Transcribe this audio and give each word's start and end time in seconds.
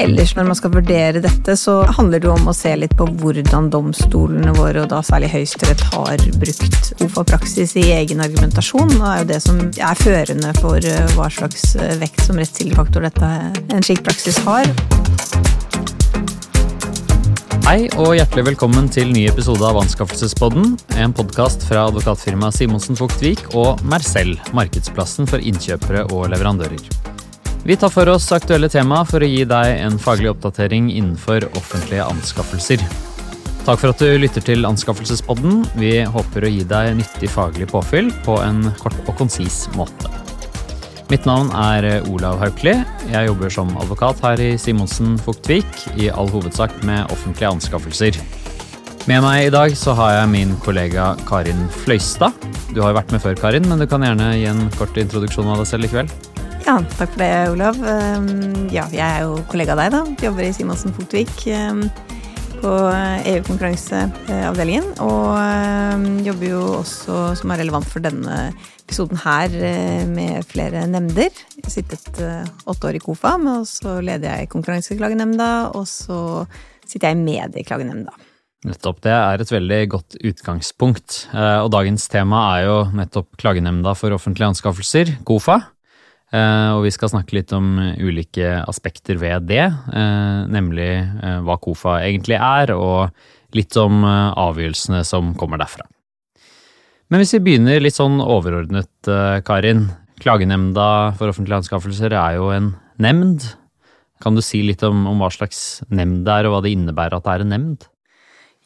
Ellers 0.00 0.30
når 0.32 0.46
man 0.48 0.56
skal 0.56 0.72
vurdere 0.72 1.20
dette, 1.20 1.54
så 1.60 1.82
handler 1.84 2.22
det 2.22 2.28
jo 2.30 2.32
om 2.32 2.46
å 2.48 2.54
se 2.56 2.70
litt 2.78 2.94
på 2.96 3.04
hvordan 3.20 3.68
domstolene 3.72 4.54
våre, 4.56 4.86
og 4.86 4.88
da 4.88 5.02
særlig 5.04 5.28
Høyesterett, 5.34 5.82
har 5.92 6.22
brukt 6.40 7.02
OFA-praksis 7.04 7.74
i 7.76 7.84
egen 7.98 8.22
argumentasjon. 8.24 8.94
Og 8.96 9.04
er 9.10 9.18
jo 9.20 9.28
det 9.28 9.40
som 9.44 9.58
er 9.68 10.00
førende 10.00 10.54
for 10.56 10.80
eh, 10.80 11.12
hva 11.18 11.28
slags 11.28 11.74
eh, 11.76 11.98
vekt 12.00 12.24
som 12.24 12.40
rettskildefaktor 12.40 13.04
dette 13.10 13.28
en 13.76 13.84
slik 13.84 14.00
praksis 14.06 14.40
har. 14.46 14.70
Hei 17.68 17.84
og 18.00 18.14
hjertelig 18.16 18.46
velkommen 18.48 18.88
til 18.90 19.12
ny 19.12 19.26
episode 19.28 19.68
av 19.68 19.82
Anskaffelsespodden. 19.82 20.78
En 20.96 21.12
podkast 21.14 21.68
fra 21.68 21.84
advokatfirmaet 21.90 22.56
Simonsen 22.56 22.96
Fugtvik 22.98 23.52
og 23.52 23.84
Mercell, 23.84 24.32
markedsplassen 24.56 25.28
for 25.28 25.44
innkjøpere 25.44 26.08
og 26.08 26.30
leverandører. 26.32 26.99
Vi 27.64 27.76
tar 27.76 27.88
for 27.92 28.08
oss 28.08 28.32
aktuelle 28.32 28.70
tema 28.72 29.02
for 29.04 29.20
å 29.20 29.28
gi 29.28 29.42
deg 29.44 29.82
en 29.84 29.98
faglig 30.00 30.30
oppdatering 30.30 30.88
innenfor 30.94 31.44
offentlige 31.58 32.06
anskaffelser. 32.08 32.80
Takk 33.66 33.82
for 33.82 33.92
at 33.92 34.00
du 34.00 34.16
lytter 34.16 34.40
til 34.40 34.64
Anskaffelsespodden. 34.64 35.66
Vi 35.76 35.92
håper 36.08 36.46
å 36.46 36.50
gi 36.50 36.64
deg 36.64 36.94
nyttig 37.02 37.28
faglig 37.28 37.68
påfyll 37.68 38.08
på 38.24 38.38
en 38.40 38.70
kort 38.80 38.96
og 39.04 39.12
konsis 39.18 39.66
måte. 39.76 40.08
Mitt 41.12 41.28
navn 41.28 41.50
er 41.52 42.00
Olav 42.08 42.40
Haukli. 42.40 42.78
Jeg 43.12 43.28
jobber 43.28 43.52
som 43.52 43.76
advokat 43.82 44.24
her 44.24 44.40
i 44.40 44.54
Simonsen 44.58 45.18
Fugtvik, 45.20 45.68
i 46.00 46.08
all 46.08 46.32
hovedsak 46.32 46.80
med 46.88 47.12
offentlige 47.12 47.52
anskaffelser. 47.52 48.16
Med 49.10 49.20
meg 49.26 49.50
i 49.50 49.52
dag 49.52 49.76
så 49.76 49.92
har 49.98 50.16
jeg 50.16 50.32
min 50.32 50.56
kollega 50.64 51.12
Karin 51.28 51.66
Fløystad. 51.82 52.32
Du 52.72 52.80
har 52.80 52.94
jo 52.94 53.00
vært 53.02 53.12
med 53.12 53.20
før, 53.20 53.36
Karin, 53.36 53.68
men 53.68 53.82
du 53.82 53.88
kan 53.90 54.06
gjerne 54.06 54.32
gi 54.38 54.48
en 54.48 54.68
kort 54.80 54.96
introduksjon 54.96 55.52
av 55.52 55.60
deg 55.60 55.68
selv 55.68 55.90
i 55.90 55.92
kveld. 55.92 56.29
Ja, 56.60 56.76
takk 56.98 57.14
for 57.14 57.20
det, 57.22 57.30
Olav. 57.54 57.78
Um, 57.80 58.68
ja, 58.72 58.84
jeg 58.92 59.00
er 59.00 59.24
jo 59.24 59.38
kollega 59.48 59.72
av 59.72 59.80
deg, 59.80 59.94
da. 59.94 60.00
Jobber 60.26 60.44
i 60.44 60.52
Simonsen 60.54 60.92
Fugtvik 60.94 61.32
um, 61.56 61.80
på 62.60 62.72
EU-konkurranseavdelingen. 63.30 64.90
Og 65.00 65.38
um, 65.40 66.04
jobber 66.26 66.50
jo 66.50 66.60
også, 66.82 67.22
som 67.40 67.54
er 67.54 67.62
relevant 67.62 67.88
for 67.88 68.04
denne 68.04 68.50
episoden 68.84 69.22
her, 69.22 69.56
uh, 69.56 70.04
med 70.12 70.44
flere 70.50 70.84
nemnder. 70.90 71.32
Jeg 71.56 71.64
har 71.64 71.74
sittet 71.74 72.20
uh, 72.20 72.44
åtte 72.68 72.90
år 72.92 73.00
i 73.00 73.02
KOFA, 73.06 73.34
men 73.40 73.64
så 73.68 73.96
leder 74.04 74.42
jeg 74.42 74.52
Konkurranseklagenemnda, 74.52 75.50
og 75.72 75.88
så 75.88 76.44
sitter 76.84 77.08
jeg 77.08 77.18
i 77.18 77.24
Medieklagenemnda. 77.24 78.14
Nettopp. 78.68 79.00
Det 79.08 79.16
er 79.16 79.40
et 79.40 79.56
veldig 79.56 79.82
godt 79.96 80.20
utgangspunkt. 80.20 81.22
Og 81.32 81.70
dagens 81.72 82.04
tema 82.12 82.42
er 82.58 82.66
jo 82.66 82.74
nettopp 82.92 83.38
Klagenemnda 83.40 83.94
for 83.96 84.12
offentlige 84.12 84.52
anskaffelser, 84.52 85.16
KOFA. 85.24 85.62
Eh, 86.30 86.70
og 86.76 86.84
vi 86.84 86.92
skal 86.94 87.10
snakke 87.10 87.34
litt 87.34 87.50
om 87.56 87.72
ulike 87.98 88.60
aspekter 88.70 89.18
ved 89.18 89.48
det, 89.50 89.64
eh, 89.66 90.40
nemlig 90.46 90.90
eh, 91.02 91.38
hva 91.42 91.56
KOFA 91.58 91.96
egentlig 92.06 92.38
er, 92.38 92.70
og 92.76 93.10
litt 93.56 93.74
om 93.82 94.04
avgjørelsene 94.06 95.02
som 95.02 95.32
kommer 95.34 95.58
derfra. 95.58 95.88
Men 97.10 97.18
hvis 97.18 97.34
vi 97.34 97.42
begynner 97.48 97.82
litt 97.82 97.96
sånn 97.96 98.20
overordnet, 98.22 99.10
Karin. 99.42 99.88
Klagenemnda 100.22 101.16
for 101.18 101.32
offentlige 101.32 101.58
anskaffelser 101.58 102.14
er 102.14 102.36
jo 102.36 102.52
en 102.54 102.68
nemnd. 103.02 103.48
Kan 104.22 104.36
du 104.36 104.42
si 104.44 104.60
litt 104.62 104.84
om, 104.86 105.02
om 105.10 105.18
hva 105.18 105.32
slags 105.34 105.80
nemnd 105.90 106.22
det 106.28 106.36
er, 106.36 106.46
og 106.46 106.54
hva 106.54 106.60
det 106.62 106.74
innebærer 106.76 107.18
at 107.18 107.26
det 107.26 107.32
er 107.32 107.44
en 107.46 107.52
nemnd? 107.56 107.88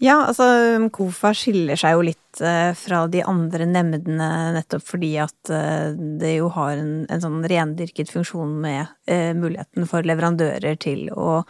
Ja, 0.03 0.17
altså 0.27 0.45
KOFA 0.93 1.31
skiller 1.39 1.79
seg 1.79 1.95
jo 1.95 2.03
litt 2.09 2.41
eh, 2.43 2.73
fra 2.75 3.05
de 3.11 3.21
andre 3.23 3.67
nemndene 3.69 4.29
nettopp 4.57 4.83
fordi 4.89 5.13
at 5.23 5.53
eh, 5.55 5.95
det 6.19 6.35
jo 6.41 6.49
har 6.57 6.81
en, 6.81 7.05
en 7.07 7.23
sånn 7.23 7.45
rendyrket 7.47 8.11
funksjon 8.11 8.57
med 8.65 8.91
eh, 9.07 9.31
muligheten 9.39 9.87
for 9.91 10.07
leverandører 10.07 10.81
til 10.83 11.07
å 11.15 11.45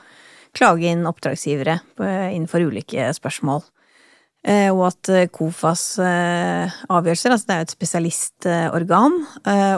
klage 0.55 0.93
inn 0.93 1.09
oppdragsgivere 1.09 1.81
innenfor 1.99 2.63
ulike 2.69 3.09
spørsmål. 3.17 3.65
Og 4.45 4.81
at 4.87 5.09
KOFAs 5.35 5.83
avgjørelser, 6.05 7.33
altså 7.33 7.49
det 7.49 7.55
er 7.55 7.59
jo 7.59 7.65
et 7.65 7.73
spesialistorgan, 7.73 9.17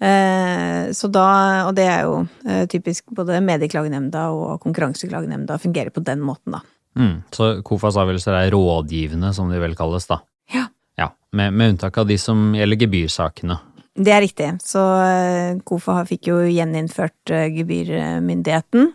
Eh, 0.00 0.92
så 0.92 1.08
da, 1.08 1.28
og 1.68 1.74
det 1.76 1.86
er 1.88 2.02
jo 2.04 2.16
eh, 2.44 2.64
typisk 2.68 3.06
både 3.16 3.40
Medieklagenemnda 3.44 4.28
og 4.34 4.58
Konkurranseklagenemnda 4.64 5.56
fungerer 5.62 5.92
på 5.94 6.04
den 6.04 6.24
måten, 6.24 6.58
da. 6.58 6.64
Mm, 6.96 7.16
så 7.32 7.50
KOFAs 7.64 7.96
avgjørelser 8.00 8.36
er 8.38 8.50
rådgivende, 8.52 9.32
som 9.36 9.50
de 9.52 9.60
vel 9.60 9.76
kalles, 9.76 10.08
da? 10.08 10.20
Ja. 10.52 10.66
ja 11.00 11.10
med, 11.36 11.56
med 11.56 11.74
unntak 11.74 11.96
av 12.00 12.08
de 12.08 12.18
som 12.20 12.52
gjelder 12.56 12.80
gebyrsakene. 12.84 13.58
Det 13.96 14.12
er 14.12 14.20
riktig. 14.20 14.48
Så 14.60 14.80
eh, 15.00 15.56
KOFA 15.64 16.02
fikk 16.08 16.28
jo 16.28 16.40
gjeninnført 16.44 17.32
gebyrmyndigheten, 17.54 18.90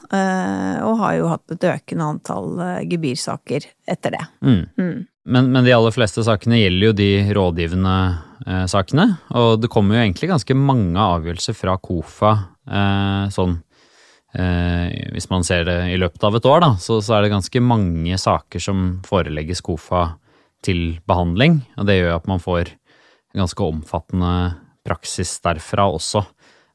og 0.86 1.00
har 1.02 1.16
jo 1.18 1.32
hatt 1.32 1.56
et 1.56 1.66
økende 1.72 2.10
antall 2.14 2.52
gebyrsaker 2.90 3.66
etter 3.90 4.18
det. 4.18 4.26
Mm. 4.46 4.62
Mm. 4.78 5.00
Men, 5.26 5.52
men, 5.52 5.66
de 5.66 5.74
aller 5.76 5.94
fleste 5.94 6.24
sakene 6.26 6.58
gjelder 6.64 6.88
jo 6.88 6.94
de 6.98 7.10
rådgivende 7.38 7.98
eh, 8.48 8.64
sakene. 8.70 9.06
Og 9.38 9.60
det 9.62 9.70
kommer 9.74 9.98
jo 9.98 10.06
egentlig 10.06 10.32
ganske 10.32 10.56
mange 10.58 10.98
avgjørelser 10.98 11.58
fra 11.58 11.76
KOFA 11.78 12.32
eh, 12.66 13.28
sånn 13.34 13.54
eh, 14.34 14.88
Hvis 15.14 15.30
man 15.30 15.46
ser 15.46 15.68
det 15.70 15.78
i 15.94 16.00
løpet 16.02 16.26
av 16.26 16.40
et 16.40 16.50
år, 16.50 16.66
da, 16.66 16.72
så, 16.82 16.98
så, 17.06 17.16
er 17.18 17.26
det 17.26 17.36
ganske 17.36 17.62
mange 17.62 18.18
saker 18.18 18.66
som 18.66 18.90
forelegges 19.06 19.62
KOFA 19.66 20.08
til 20.66 20.98
behandling. 21.10 21.62
Og 21.78 21.90
det 21.90 22.00
gjør 22.00 22.18
at 22.18 22.30
man 22.30 22.42
får 22.42 22.74
ganske 23.38 23.64
omfattende 23.64 24.34
praksis 24.86 25.38
derfra 25.46 25.86
også. 25.94 26.26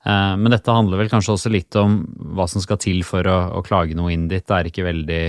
Eh, 0.07 0.35
men 0.39 0.55
dette 0.55 0.71
handler 0.71 1.03
vel 1.03 1.11
kanskje 1.11 1.35
også 1.35 1.51
litt 1.51 1.83
om 1.83 2.05
hva 2.39 2.47
som 2.51 2.63
skal 2.63 2.79
til 2.83 3.03
for 3.07 3.27
å, 3.27 3.39
å 3.59 3.67
klage 3.67 3.99
noe 3.99 4.15
inn 4.15 4.31
dit. 4.31 4.47
Det 4.47 4.55
er 4.55 4.71
ikke 4.71 4.87
veldig 4.87 5.23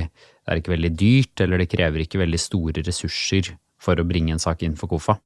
det 0.48 0.54
er 0.54 0.62
ikke 0.62 0.78
veldig 0.78 0.94
dyrt, 0.96 1.42
eller 1.44 1.60
det 1.60 1.72
krever 1.74 2.06
ikke 2.06 2.22
veldig 2.22 2.40
store 2.40 2.84
ressurser 2.88 3.50
for 3.84 4.00
å 4.00 4.06
bringe 4.08 4.32
en 4.32 4.40
sak 4.40 4.64
inn 4.64 4.78
for 4.80 4.88
KOFA. 4.88 5.18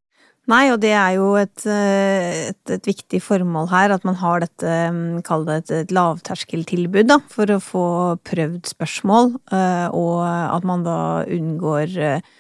Nei, 0.50 0.72
og 0.74 0.80
det 0.82 0.96
er 0.98 1.20
jo 1.20 1.36
et, 1.38 1.62
eh, 1.70 2.50
et, 2.50 2.72
et 2.74 2.88
viktig 2.90 3.20
formål 3.22 3.68
her, 3.70 3.94
at 3.94 4.06
man 4.08 4.18
har 4.18 4.42
dette, 4.42 4.66
mm, 4.66 5.20
kall 5.28 5.46
det 5.46 5.58
et, 5.60 5.74
et 5.84 5.92
lavterskeltilbud, 5.94 7.06
da, 7.12 7.20
for 7.30 7.54
å 7.54 7.60
få 7.62 7.88
prøvd 8.26 8.72
spørsmål, 8.72 9.36
eh, 9.54 9.94
og 9.94 10.24
at 10.26 10.66
man 10.66 10.88
da 10.88 10.98
unngår 11.30 11.94
eh, 12.02 12.32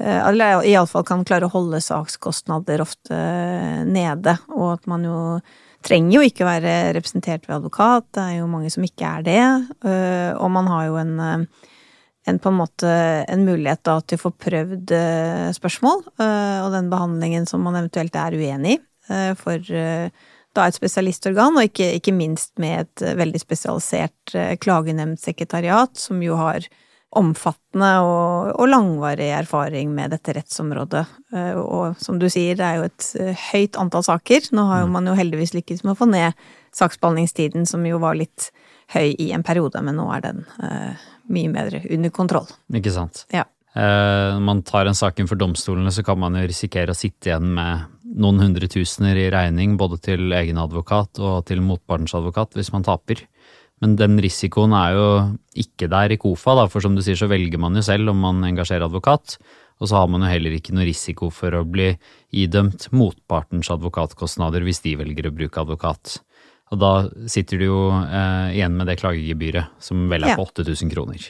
eller 0.00 0.62
iallfall 0.64 1.02
kan 1.04 1.26
klare 1.28 1.50
å 1.50 1.52
holde 1.52 1.82
sakskostnader 1.84 2.80
ofte 2.80 3.18
nede, 3.84 4.38
og 4.54 4.78
at 4.78 4.86
man 4.88 5.02
jo 5.04 5.18
trenger 5.84 6.14
jo 6.14 6.22
ikke 6.30 6.46
være 6.46 6.76
representert 6.96 7.44
ved 7.48 7.58
advokat, 7.58 8.06
det 8.14 8.22
er 8.22 8.38
jo 8.38 8.48
mange 8.48 8.70
som 8.72 8.86
ikke 8.86 9.10
er 9.18 9.26
det, 9.26 9.42
og 10.40 10.48
man 10.54 10.70
har 10.72 10.86
jo 10.86 10.96
en 11.02 11.12
en, 12.30 12.40
på 12.42 12.50
en 12.50 12.58
måte 12.60 12.90
en 13.28 13.46
mulighet 13.46 13.82
da 13.86 13.98
til 14.02 14.18
å 14.18 14.24
få 14.24 14.32
prøvd 14.46 14.92
uh, 14.94 15.48
spørsmål, 15.56 16.04
uh, 16.20 16.58
og 16.64 16.74
den 16.76 16.90
behandlingen 16.92 17.48
som 17.50 17.64
man 17.66 17.78
eventuelt 17.80 18.16
er 18.18 18.36
uenig 18.38 18.76
i, 18.76 18.82
uh, 19.12 19.32
for 19.38 19.58
da 20.50 20.66
et 20.66 20.74
spesialistorgan, 20.74 21.58
og 21.58 21.68
ikke, 21.68 21.92
ikke, 22.00 22.14
minst 22.16 22.56
med 22.58 22.82
et 22.82 23.02
veldig 23.20 23.38
spesialisert 23.38 24.32
klagenemndsekretariat, 24.64 25.92
som 25.94 26.18
jo 26.24 26.34
har 26.40 26.66
omfattende 27.16 27.90
og, 28.06 28.52
og, 28.54 28.66
langvarig 28.70 29.32
erfaring 29.34 29.90
med 29.94 30.12
dette 30.14 30.34
rettsområdet. 30.36 31.02
Og 31.58 31.98
som 31.98 32.20
du 32.22 32.28
sier, 32.30 32.54
det 32.58 32.66
er 32.66 32.78
jo 32.78 32.86
et 32.86 33.36
høyt 33.50 33.78
antall 33.82 34.04
saker. 34.06 34.50
Nå 34.54 34.66
har 34.68 34.84
jo 34.84 34.90
mm. 34.90 34.94
man 34.94 35.10
jo 35.10 35.16
heldigvis 35.18 35.56
lykkes 35.56 35.82
med 35.82 35.96
å 35.96 35.98
få 35.98 36.06
ned 36.10 36.44
saksbehandlingstiden, 36.78 37.66
som 37.66 37.82
jo 37.86 37.98
var 38.02 38.18
litt 38.20 38.52
høy 38.94 39.16
i 39.18 39.32
en 39.34 39.42
periode, 39.46 39.82
men 39.82 39.98
nå 39.98 40.06
er 40.14 40.22
den 40.28 40.44
mye 41.30 41.50
bedre 41.54 41.82
under 41.90 42.14
kontroll. 42.14 42.46
Ikke 42.74 42.94
sant. 42.94 43.24
Ja. 43.34 43.46
Eh, 43.74 44.34
når 44.34 44.42
man 44.42 44.62
tar 44.66 44.88
en 44.90 44.98
sak 44.98 45.20
inn 45.20 45.30
for 45.30 45.38
domstolene, 45.38 45.92
så 45.94 46.02
kan 46.06 46.18
man 46.18 46.38
jo 46.38 46.46
risikere 46.50 46.94
å 46.94 46.98
sitte 46.98 47.30
igjen 47.30 47.52
med 47.54 47.86
noen 48.20 48.42
hundretusener 48.42 49.18
i 49.20 49.28
regning 49.30 49.76
både 49.78 50.00
til 50.02 50.32
egen 50.34 50.58
advokat 50.58 51.20
og 51.22 51.44
til 51.46 51.62
motpartens 51.62 52.16
advokat 52.18 52.58
hvis 52.58 52.72
man 52.74 52.86
taper. 52.86 53.22
Men 53.80 53.96
den 53.96 54.18
risikoen 54.20 54.74
er 54.76 54.92
jo 54.96 55.06
ikke 55.56 55.88
der 55.88 56.12
i 56.12 56.18
KOFA, 56.20 56.54
da, 56.58 56.66
for 56.68 56.84
som 56.84 56.94
du 56.96 57.00
sier 57.04 57.16
så 57.16 57.28
velger 57.30 57.60
man 57.62 57.78
jo 57.78 57.82
selv 57.86 58.12
om 58.12 58.18
man 58.20 58.42
engasjerer 58.44 58.84
advokat. 58.84 59.38
Og 59.80 59.88
så 59.88 59.96
har 59.96 60.10
man 60.12 60.20
jo 60.26 60.28
heller 60.28 60.52
ikke 60.52 60.74
noe 60.76 60.84
risiko 60.84 61.30
for 61.32 61.56
å 61.56 61.62
bli 61.64 61.94
idømt 62.36 62.90
motpartens 62.92 63.70
advokatkostnader 63.72 64.60
hvis 64.66 64.82
de 64.84 64.92
velger 65.00 65.30
å 65.30 65.32
bruke 65.32 65.62
advokat. 65.62 66.18
Og 66.70 66.78
da 66.82 66.90
sitter 67.32 67.58
du 67.58 67.64
jo 67.70 67.78
eh, 68.04 68.52
igjen 68.58 68.76
med 68.76 68.86
det 68.92 68.98
klagegebyret, 69.00 69.72
som 69.82 70.04
vel 70.12 70.28
er 70.28 70.34
Ja. 70.34 70.36
på 70.36 70.44
8000 70.52 70.92
kroner. 70.92 71.24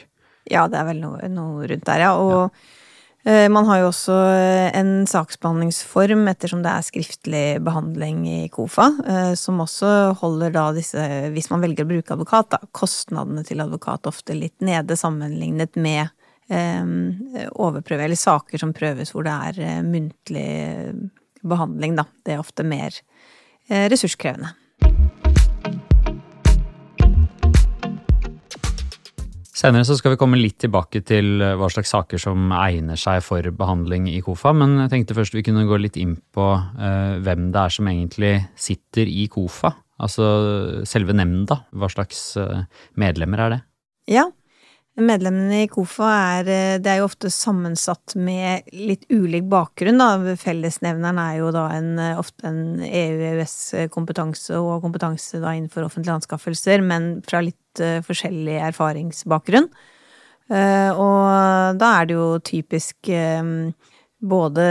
Ja, 0.51 0.67
det 0.67 0.77
er 0.81 0.85
vel 0.91 0.99
noe, 1.01 1.23
noe 1.31 1.65
rundt 1.71 1.87
der, 1.87 2.03
ja. 2.03 2.11
Og 2.19 2.51
eh, 2.51 2.67
man 3.23 3.67
har 3.67 3.83
jo 3.83 3.89
også 3.91 4.15
eh, 4.33 4.71
en 4.79 5.03
saksbehandlingsform 5.05 6.23
ettersom 6.31 6.63
det 6.65 6.71
er 6.73 6.85
skriftlig 6.87 7.43
behandling 7.61 8.23
i 8.25 8.39
KOFA, 8.49 8.87
eh, 9.05 9.33
som 9.37 9.61
også 9.61 9.91
holder 10.17 10.55
da 10.55 10.63
disse, 10.73 11.03
hvis 11.35 11.51
man 11.51 11.61
velger 11.61 11.85
å 11.85 11.91
bruke 11.91 12.15
advokat, 12.15 12.49
da, 12.55 12.61
kostnadene 12.73 13.45
til 13.45 13.61
advokat 13.61 14.09
ofte 14.09 14.33
litt 14.37 14.57
nede 14.65 14.97
sammenlignet 14.97 15.77
med 15.77 16.07
eh, 16.49 16.81
overprøve, 17.51 18.07
eller 18.07 18.19
saker 18.19 18.63
som 18.63 18.73
prøves 18.73 19.13
hvor 19.13 19.27
det 19.27 19.37
er 19.51 19.61
eh, 19.67 19.83
muntlig 19.85 20.49
behandling, 21.45 21.99
da. 22.01 22.07
Det 22.25 22.35
er 22.35 22.41
ofte 22.41 22.65
mer 22.65 22.95
eh, 23.69 23.85
ressurskrevende. 23.91 24.55
Senere 29.61 29.85
så 29.85 29.93
skal 29.93 30.15
vi 30.15 30.17
komme 30.17 30.39
litt 30.39 30.57
tilbake 30.63 31.03
til 31.05 31.35
eh, 31.43 31.53
hva 31.59 31.67
slags 31.69 31.91
saker 31.93 32.21
som 32.21 32.49
egner 32.55 32.97
seg 32.97 33.19
for 33.21 33.45
behandling 33.53 34.07
i 34.09 34.17
KOFA, 34.25 34.55
men 34.57 34.79
jeg 34.79 34.93
tenkte 34.93 35.17
først 35.19 35.35
vi 35.37 35.43
kunne 35.45 35.67
gå 35.69 35.77
litt 35.77 35.99
inn 36.01 36.15
på 36.33 36.47
eh, 36.57 37.19
hvem 37.21 37.51
det 37.53 37.61
er 37.61 37.75
som 37.75 37.89
egentlig 37.91 38.33
sitter 38.57 39.11
i 39.11 39.27
KOFA. 39.29 39.75
Altså 40.01 40.25
selve 40.89 41.13
nemnda. 41.13 41.59
Hva 41.77 41.91
slags 41.93 42.23
eh, 42.41 42.63
medlemmer 42.97 43.45
er 43.45 43.53
det? 43.53 43.59
Ja. 44.09 44.25
Medlemmene 45.01 45.63
i 45.63 45.69
KOFA 45.71 46.09
er, 46.39 46.49
eh, 46.51 46.79
er 46.79 46.99
jo 46.99 47.07
ofte 47.07 47.31
sammensatt 47.33 48.15
med 48.15 48.67
litt 48.73 49.05
ulik 49.09 49.47
bakgrunn, 49.49 50.01
da. 50.01 50.35
Fellesnevneren 50.39 51.19
er 51.19 51.37
jo 51.39 51.51
da 51.51 51.67
en, 51.75 51.97
eh, 51.99 52.17
ofte 52.19 52.45
en 52.47 52.79
EU-EØS-kompetanse 52.79 54.55
og 54.59 54.81
kompetanse 54.83 55.41
da 55.41 55.53
innenfor 55.55 55.85
offentlige 55.87 56.19
anskaffelser, 56.21 56.83
men 56.83 57.21
fra 57.27 57.41
litt 57.41 57.79
eh, 57.79 58.01
forskjellig 58.01 58.59
erfaringsbakgrunn. 58.71 59.69
Eh, 60.51 60.91
og 60.91 61.79
da 61.79 61.93
er 62.01 62.05
det 62.09 62.17
jo 62.17 62.39
typisk 62.39 63.09
eh, 63.09 63.71
både 64.21 64.65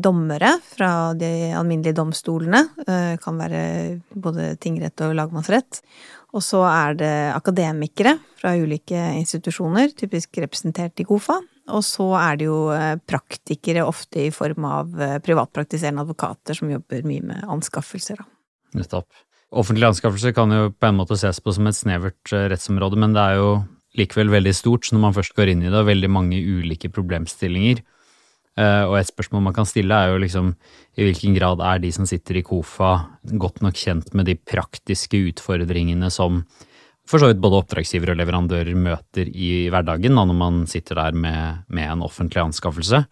dommere 0.00 0.52
fra 0.62 1.12
de 1.18 1.50
alminnelige 1.56 1.96
domstolene, 1.98 2.62
eh, 2.86 3.16
kan 3.22 3.40
være 3.40 3.62
både 4.14 4.52
tingrett 4.62 5.00
og 5.06 5.16
lagmannsrett, 5.18 5.80
og 6.36 6.44
så 6.44 6.60
er 6.68 6.96
det 6.98 7.12
akademikere 7.32 8.18
fra 8.38 8.52
ulike 8.58 8.98
institusjoner, 9.16 9.94
typisk 9.96 10.40
representert 10.42 11.00
i 11.00 11.06
KOFA. 11.08 11.38
Og 11.72 11.84
så 11.84 12.06
er 12.16 12.36
det 12.40 12.48
jo 12.48 12.58
eh, 12.72 12.96
praktikere, 13.08 13.84
ofte 13.84 14.26
i 14.26 14.32
form 14.32 14.66
av 14.68 15.00
eh, 15.00 15.16
privatpraktiserende 15.24 16.04
advokater 16.04 16.56
som 16.56 16.70
jobber 16.72 17.04
mye 17.08 17.24
med 17.32 17.48
anskaffelser. 17.56 18.20
Nettopp. 18.76 19.08
Offentlige 19.48 19.92
anskaffelser 19.94 20.34
kan 20.36 20.52
jo 20.52 20.70
på 20.72 20.88
en 20.88 20.98
måte 20.98 21.16
ses 21.16 21.40
på 21.40 21.52
som 21.56 21.68
et 21.68 21.76
snevert 21.76 22.32
eh, 22.36 22.48
rettsområde, 22.52 23.00
men 23.00 23.16
det 23.16 23.24
er 23.24 23.40
jo 23.40 23.50
likevel 23.98 24.32
veldig 24.32 24.54
stort 24.56 24.88
når 24.92 25.04
man 25.04 25.16
først 25.16 25.36
går 25.36 25.52
inn 25.52 25.64
i 25.64 25.70
det, 25.70 25.76
og 25.76 25.88
veldig 25.88 26.10
mange 26.12 26.40
ulike 26.40 26.92
problemstillinger. 26.92 27.80
Eh, 28.58 28.84
Og 28.88 28.96
et 28.98 29.10
spørsmål 29.10 29.44
man 29.46 29.54
kan 29.54 29.68
stille 29.68 29.94
er 29.94 30.12
jo 30.12 30.22
liksom 30.22 30.54
i 30.98 31.06
hvilken 31.06 31.36
grad 31.36 31.62
er 31.62 31.78
de 31.78 31.92
som 31.94 32.08
sitter 32.08 32.40
i 32.40 32.42
KOFA 32.42 32.92
godt 33.38 33.62
nok 33.62 33.78
kjent 33.78 34.10
med 34.18 34.26
de 34.26 34.34
praktiske 34.34 35.20
utfordringene 35.30 36.10
som 36.10 36.42
for 37.08 37.22
så 37.22 37.30
vidt 37.30 37.40
både 37.40 37.62
oppdragsgiver 37.62 38.12
og 38.12 38.18
leverandører 38.20 38.76
møter 38.76 39.30
i 39.30 39.70
hverdagen 39.72 40.18
da, 40.18 40.26
når 40.28 40.36
man 40.36 40.58
sitter 40.68 40.98
der 40.98 41.16
med, 41.16 41.62
med 41.72 41.86
en 41.88 42.04
offentlig 42.04 42.42
anskaffelse. 42.42 43.06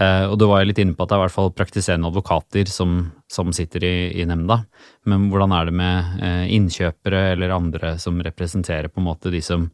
Eh, 0.00 0.24
og 0.26 0.34
du 0.40 0.48
var 0.50 0.62
jo 0.64 0.70
litt 0.70 0.80
inne 0.82 0.96
på 0.96 1.04
at 1.04 1.12
det 1.12 1.14
er 1.14 1.20
i 1.20 1.24
hvert 1.26 1.36
fall 1.36 1.52
praktiserende 1.54 2.10
advokater 2.10 2.66
som, 2.72 3.04
som 3.30 3.52
sitter 3.54 3.86
i, 3.86 3.94
i 4.18 4.26
nemnda. 4.26 4.64
Men 5.06 5.28
hvordan 5.30 5.54
er 5.54 5.70
det 5.70 5.76
med 5.78 6.26
eh, 6.26 6.44
innkjøpere 6.56 7.22
eller 7.36 7.54
andre 7.54 7.94
som 8.02 8.18
representerer 8.24 8.90
på 8.90 9.02
en 9.02 9.10
måte 9.12 9.30
de 9.30 9.44
som 9.44 9.68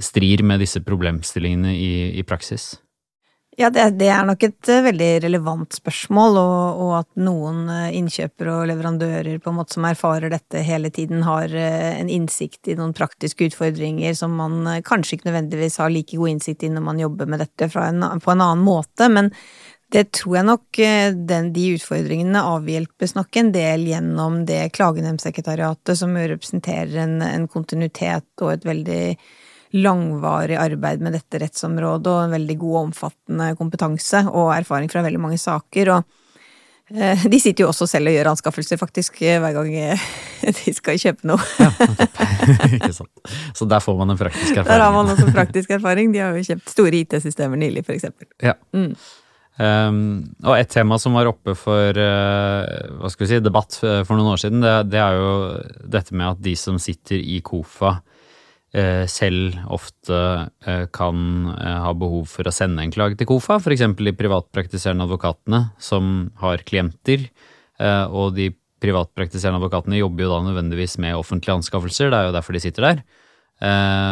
strir 0.00 0.42
med 0.44 0.60
disse 0.60 0.80
problemstillingene 0.84 1.72
i, 1.76 1.92
i 2.20 2.24
praksis? 2.24 2.76
Ja, 3.58 3.72
det, 3.74 3.88
det 3.98 4.06
er 4.14 4.22
nok 4.22 4.44
et 4.46 4.68
eh, 4.70 4.84
veldig 4.86 5.06
relevant 5.24 5.74
spørsmål, 5.74 6.36
og, 6.38 6.82
og 6.84 6.90
at 7.00 7.08
noen 7.18 7.64
eh, 7.74 7.96
innkjøpere 7.98 8.52
og 8.54 8.68
leverandører 8.70 9.40
på 9.42 9.50
en 9.50 9.56
måte 9.56 9.74
som 9.74 9.88
erfarer 9.88 10.30
dette 10.30 10.62
hele 10.62 10.92
tiden, 10.94 11.24
har 11.26 11.50
eh, 11.50 11.96
en 11.98 12.12
innsikt 12.14 12.70
i 12.70 12.76
noen 12.78 12.92
praktiske 12.94 13.48
utfordringer 13.48 14.14
som 14.14 14.36
man 14.38 14.60
kanskje 14.86 15.16
ikke 15.18 15.30
nødvendigvis 15.32 15.80
har 15.82 15.90
like 15.90 16.14
god 16.14 16.36
innsikt 16.36 16.68
i 16.68 16.70
når 16.70 16.86
man 16.86 17.02
jobber 17.02 17.32
med 17.34 17.42
dette 17.42 17.66
en, 17.82 18.06
på 18.22 18.30
en 18.30 18.44
annen 18.46 18.62
måte, 18.62 19.10
men 19.10 19.32
det 19.90 20.04
tror 20.20 20.38
jeg 20.38 20.46
nok 20.52 20.82
den, 21.32 21.50
de 21.56 21.66
utfordringene 21.74 22.44
avhjelpes 22.44 23.16
nok 23.18 23.40
en 23.40 23.50
del 23.56 23.88
gjennom 23.88 24.42
det 24.46 24.68
klagenemndsekretariatet 24.76 25.98
som 25.98 26.14
representerer 26.14 26.94
en, 27.08 27.18
en 27.26 27.50
kontinuitet 27.50 28.44
og 28.44 28.54
et 28.54 28.68
veldig 28.68 29.02
langvarig 29.76 30.56
arbeid 30.56 31.02
med 31.04 31.12
dette 31.18 31.40
rettsområdet 31.42 32.12
og 32.12 32.22
en 32.24 32.36
veldig 32.38 32.56
god 32.60 32.76
og 32.76 32.86
omfattende 32.86 33.50
kompetanse 33.58 34.24
og 34.30 34.54
erfaring 34.56 34.88
fra 34.92 35.04
veldig 35.04 35.20
mange 35.20 35.38
saker. 35.40 35.90
og 35.92 36.96
eh, 36.96 37.26
de 37.28 37.40
sitter 37.40 37.66
jo 37.66 37.68
også 37.68 37.88
selv 37.90 38.08
og 38.08 38.16
gjør 38.16 38.32
anskaffelser, 38.32 38.80
faktisk, 38.80 39.20
eh, 39.22 39.40
hver 39.42 39.52
gang 39.58 39.70
eh, 39.76 40.08
de 40.62 40.74
skal 40.76 41.00
kjøpe 41.00 41.28
noe. 41.28 41.68
Ikke 42.78 42.94
sant. 42.96 43.12
Så 43.54 43.68
der 43.68 43.84
får 43.84 44.00
man 44.00 44.16
en 44.16 44.20
praktisk 44.20 44.56
erfaring. 44.56 44.70
Der 44.72 44.84
har 44.86 44.92
man 44.96 45.12
også 45.14 45.30
praktisk 45.36 45.76
erfaring. 45.76 46.12
De 46.16 46.24
har 46.24 46.36
jo 46.36 46.48
kjøpt 46.48 46.72
store 46.72 47.02
IT-systemer 47.02 47.60
nylig, 47.60 47.84
eksempel. 47.92 48.30
Ja. 48.42 48.56
Mm. 48.72 48.94
Um, 49.58 50.02
og 50.46 50.52
et 50.54 50.68
tema 50.70 51.00
som 51.02 51.16
var 51.18 51.26
oppe 51.26 51.50
for 51.58 51.96
uh, 51.98 52.98
hva 53.00 53.08
skal 53.10 53.24
vi 53.24 53.30
si, 53.32 53.40
debatt 53.42 53.74
for 53.80 54.12
noen 54.14 54.36
år 54.36 54.38
siden, 54.38 54.62
det, 54.62 54.74
det 54.92 55.00
er 55.02 55.16
jo 55.18 55.32
dette 55.82 56.14
med 56.14 56.28
at 56.30 56.44
de 56.44 56.52
som 56.54 56.78
sitter 56.78 57.18
i 57.18 57.40
KOFA 57.42 57.96
selv 59.08 59.54
ofte 59.72 60.12
uh, 60.12 60.84
kan 60.92 61.20
uh, 61.54 61.78
ha 61.86 61.92
behov 61.96 62.26
for 62.28 62.48
å 62.48 62.52
sende 62.52 62.84
en 62.84 62.92
klage 62.92 63.16
til 63.16 63.28
KOFA, 63.30 63.56
f.eks. 63.62 63.84
de 63.96 64.12
privatpraktiserende 64.18 65.06
advokatene 65.08 65.62
som 65.80 66.28
har 66.42 66.64
klienter, 66.68 67.28
og 67.78 68.32
de 68.34 68.48
privatpraktiserende 68.82 69.60
advokatene 69.60 70.00
jobber 70.00 70.24
jo 70.24 70.30
da 70.32 70.38
nødvendigvis 70.48 70.96
med 70.98 71.14
offentlige 71.14 71.54
anskaffelser, 71.60 72.10
det 72.10 72.18
er 72.18 72.26
jo 72.26 72.32
derfor 72.34 72.56
de 72.56 72.62
sitter 72.64 72.86
der. 72.88 73.02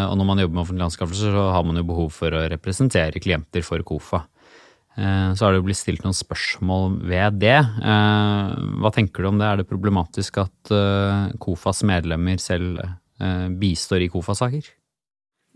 Og 0.07 0.15
når 0.21 0.29
man 0.29 0.39
jobber 0.39 0.55
med 0.55 0.63
offentlige 0.63 0.87
anskaffelser, 0.87 1.35
så 1.35 1.49
har 1.51 1.67
man 1.67 1.81
jo 1.81 1.83
behov 1.89 2.13
for 2.15 2.31
å 2.31 2.45
representere 2.53 3.19
klienter 3.23 3.67
for 3.67 3.83
KOFA. 3.83 4.23
Eh, 4.97 5.33
Så 5.35 5.45
har 5.45 5.53
det 5.53 5.61
jo 5.61 5.67
blitt 5.69 5.81
stilt 5.81 6.05
noen 6.05 6.17
spørsmål 6.17 7.01
ved 7.05 7.41
det. 7.43 7.59
Eh, 7.59 8.53
Hva 8.81 8.93
tenker 8.95 9.23
du 9.23 9.29
om 9.29 9.41
det? 9.41 9.49
Er 9.49 9.61
det 9.61 9.69
problematisk 9.69 10.39
at 10.41 10.73
eh, 10.73 11.35
KOFAs 11.43 11.83
medlemmer 11.85 12.41
selv 12.41 12.81
eh, 12.81 12.95
bistår 13.61 14.05
i 14.05 14.11
KOFA-saker? 14.13 14.67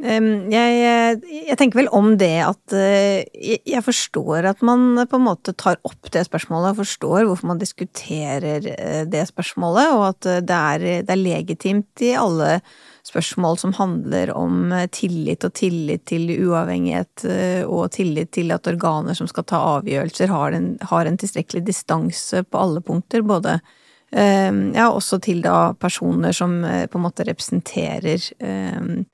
Jeg, 0.01 1.17
jeg 1.29 1.57
tenker 1.61 1.83
vel 1.83 1.91
om 1.93 2.15
det 2.17 2.39
at 2.41 2.73
uh, 2.73 3.21
jeg, 3.45 3.83
forstår 3.85 4.47
at 4.49 4.63
man 4.65 5.03
på 5.05 5.19
en 5.19 5.27
måte 5.27 5.53
tar 5.53 5.77
opp 5.85 6.09
det 6.15 6.23
spørsmålet, 6.25 6.73
og 6.73 6.81
forstår 6.81 7.27
hvorfor 7.29 7.51
man 7.51 7.61
diskuterer 7.61 8.65
uh, 8.65 9.03
det 9.05 9.27
spørsmålet, 9.29 9.93
og 9.93 10.05
at 10.07 10.31
det, 10.49 10.57
er, 10.57 10.87
det 11.05 11.13
er 11.13 11.21
legitimt 11.21 12.05
i 12.07 12.15
alle 12.17 12.63
spørsmål 13.05 13.61
som 13.61 13.75
handler 13.77 14.33
om 14.37 14.73
tillit 14.93 15.45
og 15.45 15.53
tillit 15.57 16.07
til 16.09 16.31
uavhengighet, 16.47 17.25
og 17.65 17.93
tillit 17.93 18.33
til 18.37 18.53
at 18.55 18.69
organer 18.71 19.17
som 19.17 19.29
skal 19.29 19.47
ta 19.49 19.61
avgjørelser, 19.79 20.33
har 20.33 20.57
en, 20.57 20.75
har 20.85 21.09
en 21.09 21.17
tilstrekkelig 21.21 21.65
distanse 21.69 22.45
på 22.45 22.61
alle 22.61 22.85
punkter, 22.85 23.25
både 23.25 23.57
um, 23.57 23.80
ja, 24.11 24.89
også 24.91 25.21
til 25.23 25.39
da 25.45 25.73
personer 25.79 26.35
som 26.35 26.65
uh, 26.65 26.87
på 26.91 26.99
en 26.99 27.05
måte 27.05 27.23
representerer 27.29 28.25
um, 28.43 29.05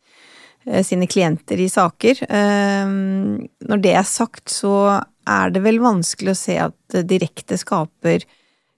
eh, 0.65 0.81
sine 0.87 1.07
klienter 1.07 1.61
i 1.61 1.69
saker. 1.69 2.23
Eh, 2.25 2.89
Når 3.69 3.83
det 3.85 3.93
er 3.93 4.09
sagt, 4.09 4.49
så 4.49 5.03
er 5.27 5.53
det 5.53 5.63
vel 5.67 5.83
vanskelig 5.85 6.33
å 6.33 6.39
se 6.39 6.59
at 6.69 6.77
det 6.95 7.07
direkte 7.11 7.59
skaper 7.61 8.25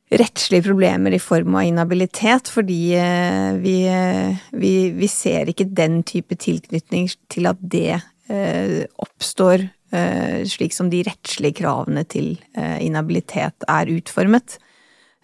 rettslige 0.08 0.64
problemer 0.64 1.12
i 1.12 1.20
form 1.20 1.58
av 1.60 1.66
inhabilitet, 1.68 2.48
fordi 2.48 2.94
eh, 2.96 3.52
vi, 3.60 3.82
eh, 3.88 4.36
vi, 4.56 4.90
vi 4.96 5.08
ser 5.12 5.50
ikke 5.50 5.68
den 5.68 6.00
type 6.08 6.38
tilknytning 6.40 7.10
til 7.28 7.50
at 7.50 7.60
det 7.60 7.98
eh, 8.32 8.86
oppstår 9.04 9.66
eh, 9.92 10.46
slik 10.48 10.72
som 10.76 10.88
de 10.92 11.02
rettslige 11.06 11.60
kravene 11.60 12.06
til 12.08 12.38
eh, 12.56 12.78
inhabilitet 12.86 13.68
er 13.68 13.92
utformet. 13.98 14.56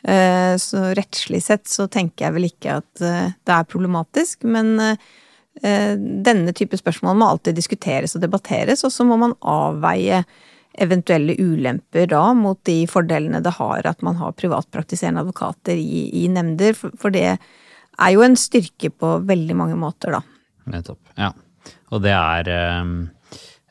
Eh, 0.04 0.56
Så 0.56 0.94
rettslig 0.94 1.42
sett 1.42 1.68
så 1.68 1.88
tenker 1.88 2.26
jeg 2.26 2.36
vel 2.36 2.48
ikke 2.50 2.80
at 2.82 3.04
eh, 3.04 3.30
det 3.40 3.54
er 3.54 3.68
problematisk, 3.68 4.44
men 4.44 4.74
eh, 4.80 5.94
denne 5.96 6.52
type 6.52 6.76
spørsmål 6.76 7.16
må 7.16 7.30
alltid 7.30 7.56
diskuteres 7.56 8.16
og 8.16 8.24
debatteres, 8.24 8.84
og 8.84 8.92
så 8.92 9.06
må 9.08 9.16
man 9.20 9.36
avveie 9.40 10.24
eventuelle 10.74 11.36
ulemper 11.38 12.08
da 12.10 12.32
mot 12.34 12.58
de 12.66 12.80
fordelene 12.90 13.38
det 13.44 13.52
har 13.60 13.86
at 13.86 14.02
man 14.02 14.18
har 14.18 14.34
privatpraktiserende 14.34 15.22
advokater 15.22 15.78
i, 15.78 16.08
i 16.24 16.26
nemnder, 16.28 16.74
for, 16.74 16.92
for 16.98 17.14
det 17.14 17.28
er 17.30 18.10
jo 18.10 18.24
en 18.26 18.34
styrke 18.36 18.90
på 18.90 19.18
veldig 19.24 19.56
mange 19.56 19.78
måter, 19.78 20.18
da. 20.18 20.22
Nettopp. 20.74 20.98
Ja. 21.14 21.30
Og 21.94 22.02
det 22.02 22.12
er 22.12 22.50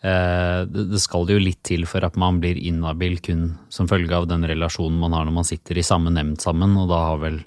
Det 0.03 0.83
det 0.91 0.99
skal 0.99 1.29
jo 1.31 1.39
litt 1.39 1.61
til 1.63 1.85
for 1.87 2.03
at 2.03 2.17
man 2.19 2.41
blir 2.43 2.57
inhabil 2.59 3.21
kun 3.23 3.53
som 3.71 3.87
følge 3.87 4.17
av 4.17 4.27
den 4.27 4.43
relasjonen 4.49 4.99
man 4.99 5.15
har 5.15 5.23
når 5.23 5.37
man 5.37 5.47
sitter 5.47 5.79
i 5.79 5.85
samme 5.85 6.11
nemnd 6.11 6.43
sammen, 6.43 6.75
og 6.75 6.89
da 6.91 6.99
har 7.07 7.21
vel 7.21 7.39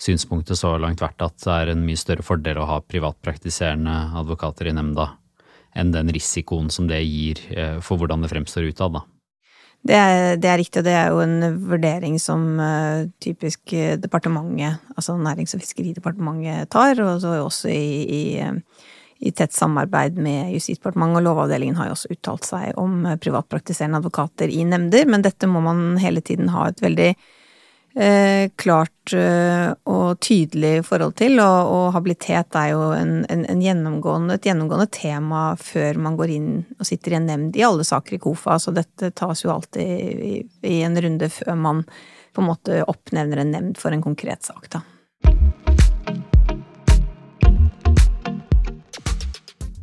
synspunktet 0.00 0.58
så 0.58 0.76
langt 0.80 1.02
vært 1.02 1.20
at 1.26 1.36
det 1.42 1.54
er 1.54 1.72
en 1.72 1.84
mye 1.84 2.00
større 2.00 2.24
fordel 2.24 2.62
å 2.62 2.68
ha 2.70 2.80
privatpraktiserende 2.80 3.96
advokater 4.22 4.70
i 4.70 4.74
nemnda 4.78 5.10
enn 5.78 5.92
den 5.92 6.10
risikoen 6.14 6.70
som 6.72 6.88
det 6.88 7.02
gir 7.04 7.42
eh, 7.52 7.78
for 7.84 8.00
hvordan 8.00 8.24
det 8.24 8.32
fremstår 8.32 8.70
utad, 8.70 8.98
da. 8.98 9.04
Det 9.88 9.94
er, 9.94 10.36
det 10.42 10.48
er, 10.50 10.58
riktig, 10.58 10.80
og 10.80 10.86
det 10.88 10.94
er 10.98 11.12
jo 11.12 11.20
en 11.22 11.58
vurdering 11.70 12.16
som 12.18 12.40
uh, 12.58 13.06
typisk 13.22 13.70
departementet, 14.02 14.82
altså 14.96 15.14
Nærings- 15.14 15.54
og 15.54 15.62
fiskeridepartementet, 15.62 16.66
tar, 16.72 16.98
og 17.04 17.22
også 17.44 17.70
i, 17.70 18.02
i, 18.02 18.22
i, 19.18 19.32
tett 19.32 19.52
samarbeid 19.52 20.18
med 20.18 20.52
Justisdepartementet, 20.54 21.20
og 21.20 21.26
Lovavdelingen 21.26 21.78
har 21.78 21.90
jo 21.90 21.96
også 21.96 22.12
uttalt 22.14 22.46
seg 22.46 22.78
om 22.78 23.02
privatpraktiserende 23.20 23.98
advokater 23.98 24.52
i 24.52 24.62
nemnder, 24.68 25.08
men 25.10 25.24
dette 25.26 25.50
må 25.50 25.62
man 25.64 25.98
hele 26.02 26.22
tiden 26.22 26.52
ha 26.54 26.68
et 26.68 26.82
veldig 26.84 27.08
eh, 27.98 28.50
klart 28.56 29.14
eh, 29.16 29.72
og 29.90 30.20
tydelig 30.24 30.84
forhold 30.86 31.16
til, 31.18 31.40
og, 31.42 31.72
og 31.74 31.86
habilitet 31.96 32.58
er 32.60 32.72
jo 32.74 32.84
en, 32.94 33.16
en, 33.30 33.42
en 33.50 33.64
gjennomgående, 33.64 34.36
et 34.38 34.46
gjennomgående 34.50 34.90
tema 34.94 35.42
før 35.60 35.98
man 36.04 36.18
går 36.18 36.34
inn 36.36 36.52
og 36.78 36.86
sitter 36.86 37.16
i 37.16 37.18
en 37.18 37.26
nemnd 37.32 37.58
i 37.58 37.66
alle 37.66 37.86
saker 37.88 38.18
i 38.18 38.20
KOFA, 38.22 38.60
så 38.62 38.74
dette 38.76 39.10
tas 39.18 39.42
jo 39.44 39.50
alltid 39.54 40.22
i, 40.30 40.36
i 40.62 40.78
en 40.86 41.00
runde 41.02 41.30
før 41.32 41.58
man 41.58 41.82
på 42.32 42.44
en 42.44 42.50
måte 42.52 42.84
oppnevner 42.86 43.42
en 43.42 43.52
nemnd 43.56 43.82
for 43.82 43.90
en 43.90 44.04
konkret 44.04 44.46
sak, 44.46 44.70
da. 44.70 44.84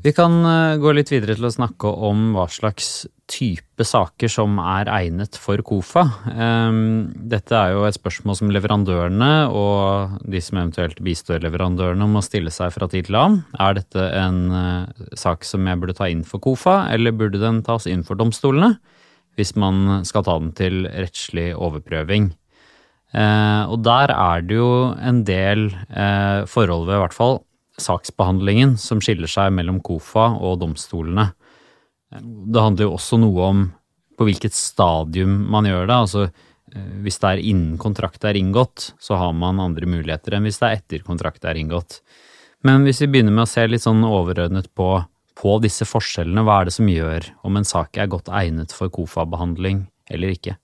Vi 0.06 0.12
kan 0.14 0.34
eh, 0.46 0.78
gå 0.78 0.92
litt 0.94 1.10
videre 1.10 1.34
til 1.34 1.48
å 1.48 1.54
snakke 1.54 1.90
om 1.90 2.36
hva 2.36 2.44
slags 2.54 3.08
type 3.32 3.82
saker 3.82 4.30
som 4.30 4.60
er 4.62 4.86
egnet 4.94 5.40
for 5.42 5.58
KOFA. 5.66 6.04
Ehm, 6.30 7.08
dette 7.32 7.56
er 7.58 7.74
jo 7.74 7.88
et 7.88 7.98
spørsmål 7.98 8.38
som 8.38 8.52
leverandørene 8.54 9.30
og 9.50 10.20
de 10.30 10.42
som 10.46 10.60
eventuelt 10.62 11.02
bistår 11.02 11.42
leverandørene 11.42 12.06
må 12.12 12.22
stille 12.22 12.54
seg 12.54 12.76
fra 12.76 12.86
tid 12.92 13.08
til 13.08 13.18
annen. 13.18 13.40
Er 13.58 13.80
dette 13.80 14.06
en 14.20 14.38
eh, 14.60 15.08
sak 15.18 15.48
som 15.50 15.66
jeg 15.66 15.82
burde 15.82 15.98
ta 15.98 16.12
inn 16.14 16.22
for 16.28 16.44
KOFA, 16.44 16.84
eller 16.94 17.18
burde 17.18 17.42
den 17.42 17.64
tas 17.66 17.90
inn 17.90 18.06
for 18.06 18.22
domstolene? 18.22 18.76
Hvis 19.40 19.56
man 19.58 20.06
skal 20.06 20.28
ta 20.30 20.38
den 20.38 20.54
til 20.56 20.86
rettslig 20.86 21.50
overprøving. 21.58 22.30
Eh, 23.10 23.64
og 23.74 23.82
der 23.90 24.14
er 24.14 24.46
det 24.46 24.62
jo 24.62 24.72
en 25.02 25.26
del 25.26 25.72
forhold 26.46 26.86
ved 26.86 27.00
i 27.00 27.04
hvert 27.08 27.18
fall 27.18 27.40
saksbehandlingen 27.82 28.78
som 28.80 29.02
skiller 29.04 29.30
seg 29.30 29.54
mellom 29.56 29.82
KOFA 29.84 30.32
og 30.40 30.60
domstolene. 30.62 31.30
Det 32.16 32.62
handler 32.62 32.88
jo 32.88 32.96
også 32.96 33.20
noe 33.20 33.50
om 33.50 33.64
på 34.16 34.28
hvilket 34.28 34.56
stadium 34.56 35.34
man 35.52 35.68
gjør 35.68 35.90
det. 35.90 35.96
altså 35.96 36.22
eh, 36.28 36.94
Hvis 37.04 37.20
det 37.20 37.32
er 37.32 37.44
innen 37.52 37.80
kontraktet 37.82 38.30
er 38.32 38.40
inngått, 38.40 38.94
så 39.00 39.20
har 39.20 39.34
man 39.36 39.60
andre 39.60 39.90
muligheter 39.90 40.38
enn 40.38 40.48
hvis 40.48 40.62
det 40.62 40.70
er 40.70 40.80
etter 40.80 41.04
kontraktet 41.08 41.50
er 41.52 41.60
inngått. 41.60 42.00
Men 42.66 42.88
hvis 42.88 43.04
vi 43.04 43.12
begynner 43.12 43.36
med 43.36 43.46
å 43.46 43.52
se 43.52 43.66
litt 43.68 43.84
sånn 43.84 44.06
overordnet 44.08 44.72
på, 44.74 44.90
på 45.38 45.58
disse 45.62 45.86
forskjellene, 45.86 46.46
hva 46.48 46.62
er 46.62 46.70
det 46.70 46.78
som 46.78 46.90
gjør 46.90 47.28
om 47.46 47.60
en 47.60 47.68
sak 47.68 48.00
er 48.00 48.10
godt 48.10 48.32
egnet 48.34 48.74
for 48.74 48.94
KOFA-behandling 48.94 49.86
eller 50.10 50.34
ikke? 50.34 50.56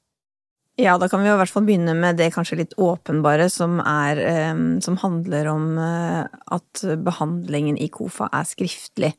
Ja, 0.79 0.95
da 0.97 1.09
kan 1.11 1.19
vi 1.19 1.27
i 1.27 1.33
hvert 1.35 1.51
fall 1.51 1.65
begynne 1.67 1.93
med 1.99 2.15
det 2.19 2.29
kanskje 2.31 2.61
litt 2.61 2.77
åpenbare, 2.79 3.49
som, 3.51 3.81
er, 3.83 4.21
eh, 4.23 4.61
som 4.83 4.95
handler 5.01 5.49
om 5.51 5.75
eh, 5.81 6.23
at 6.55 6.85
behandlingen 7.03 7.75
i 7.75 7.89
KOFA 7.91 8.29
er 8.31 8.47
skriftlig. 8.47 9.11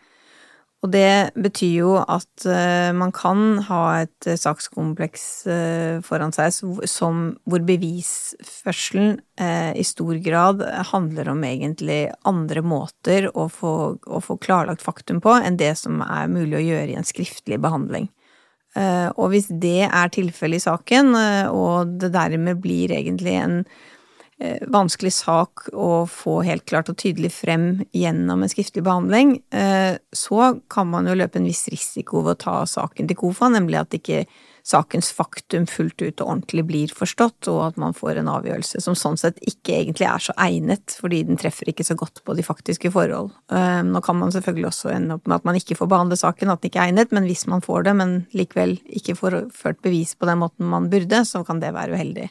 Og 0.83 0.91
det 0.91 1.37
betyr 1.39 1.75
jo 1.77 1.91
at 2.01 2.47
eh, 2.49 2.89
man 2.97 3.13
kan 3.15 3.61
ha 3.69 3.83
et 4.01 4.27
sakskompleks 4.41 5.27
foran 6.03 6.33
seg 6.35 6.57
som, 6.91 7.21
hvor 7.45 7.63
bevisførselen 7.69 9.21
i 9.77 9.85
stor 9.87 10.19
grad 10.25 10.65
handler 10.91 11.31
om 11.33 11.45
egentlig 11.47 12.01
andre 12.29 12.65
måter 12.65 13.29
å 13.37 13.47
få, 13.53 13.75
å 14.03 14.25
få 14.25 14.39
klarlagt 14.43 14.83
faktum 14.83 15.21
på 15.23 15.37
enn 15.37 15.61
det 15.61 15.75
som 15.79 16.03
er 16.07 16.33
mulig 16.33 16.59
å 16.59 16.67
gjøre 16.67 16.91
i 16.95 16.99
en 16.99 17.07
skriftlig 17.07 17.61
behandling. 17.63 18.09
Eh, 18.77 19.09
og 19.21 19.33
hvis 19.33 19.51
det 19.61 19.89
er 19.89 20.13
tilfellet 20.13 20.63
i 20.63 20.65
saken, 20.65 21.17
eh, 21.19 21.49
og 21.53 21.99
det 22.01 22.13
dermed 22.15 22.63
blir 22.65 22.95
egentlig 22.97 23.35
en 23.37 23.59
eh, 24.41 24.63
vanskelig 24.73 25.13
sak 25.19 25.67
å 25.77 26.05
få 26.09 26.39
helt 26.47 26.65
klart 26.71 26.89
og 26.89 26.97
tydelig 27.03 27.35
frem 27.37 27.85
gjennom 27.93 28.43
en 28.45 28.53
skriftlig 28.53 28.85
behandling, 28.87 29.37
så 30.13 30.55
kan 30.73 30.89
man 30.91 31.07
jo 31.07 31.19
løpe 31.19 31.39
en 31.41 31.51
viss 31.51 31.67
risiko 31.73 32.25
ved 32.25 32.39
å 32.39 32.43
ta 32.47 32.57
saken 32.69 33.11
til 33.11 33.21
KOFA, 33.21 33.53
nemlig 33.53 33.83
at 33.83 33.93
det 33.93 34.03
ikke 34.03 34.25
sakens 34.63 35.11
faktum 35.15 35.65
fullt 35.67 36.03
ut 36.03 36.21
og 36.23 36.29
ordentlig 36.29 36.65
blir 36.69 36.93
forstått, 36.95 37.49
og 37.51 37.61
at 37.67 37.79
man 37.81 37.95
får 37.97 38.21
en 38.21 38.31
avgjørelse 38.31 38.83
som 38.85 38.95
sånn 38.99 39.19
sett 39.19 39.41
ikke 39.43 39.75
egentlig 39.81 40.07
er 40.07 40.23
så 40.23 40.35
egnet, 40.41 40.95
fordi 41.01 41.23
den 41.27 41.41
treffer 41.41 41.73
ikke 41.73 41.87
så 41.87 41.97
godt 41.99 42.23
på 42.27 42.37
de 42.39 42.45
faktiske 42.47 42.93
forhold. 42.95 43.33
Ehm, 43.55 43.91
nå 43.95 44.03
kan 44.07 44.21
man 44.21 44.35
selvfølgelig 44.35 44.69
også 44.71 44.93
ende 44.95 45.19
opp 45.19 45.27
med 45.27 45.41
at 45.41 45.49
man 45.49 45.59
ikke 45.59 45.79
får 45.79 45.91
behandle 45.91 46.19
saken, 46.21 46.53
at 46.53 46.63
den 46.63 46.71
ikke 46.71 46.83
er 46.83 46.93
egnet, 46.93 47.15
men 47.17 47.27
hvis 47.27 47.47
man 47.51 47.65
får 47.65 47.89
det, 47.89 47.97
men 47.99 48.15
likevel 48.39 48.77
ikke 48.87 49.17
får 49.19 49.39
ført 49.57 49.83
bevis 49.83 50.15
på 50.15 50.31
den 50.31 50.43
måten 50.45 50.71
man 50.71 50.87
burde, 50.93 51.25
så 51.27 51.43
kan 51.49 51.63
det 51.63 51.75
være 51.75 51.99
uheldig. 51.99 52.29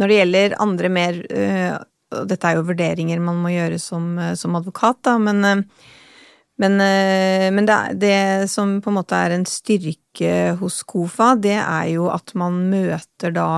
Når 0.00 0.08
det 0.08 0.18
gjelder 0.20 0.58
andre 0.60 0.92
mer 0.92 1.22
og 2.16 2.28
Dette 2.30 2.46
er 2.46 2.54
jo 2.54 2.66
vurderinger 2.68 3.18
man 3.18 3.40
må 3.42 3.50
gjøre 3.50 3.80
som, 3.82 4.12
som 4.38 4.54
advokat, 4.54 5.00
da, 5.08 5.16
men 5.18 5.40
øh, 5.44 5.62
men, 6.56 6.72
øh, 6.80 7.52
men 7.52 7.66
det, 7.66 7.76
det, 8.00 8.50
som 8.50 8.78
på 8.80 8.90
en 8.90 8.96
måte 8.96 9.16
er 9.16 9.34
en 9.34 9.44
styrke 9.48 10.30
hos 10.56 10.78
KOFA, 10.88 11.34
det 11.36 11.58
er 11.58 11.90
jo 11.92 12.06
at 12.08 12.32
man 12.38 12.62
møter 12.70 13.34
da, 13.36 13.48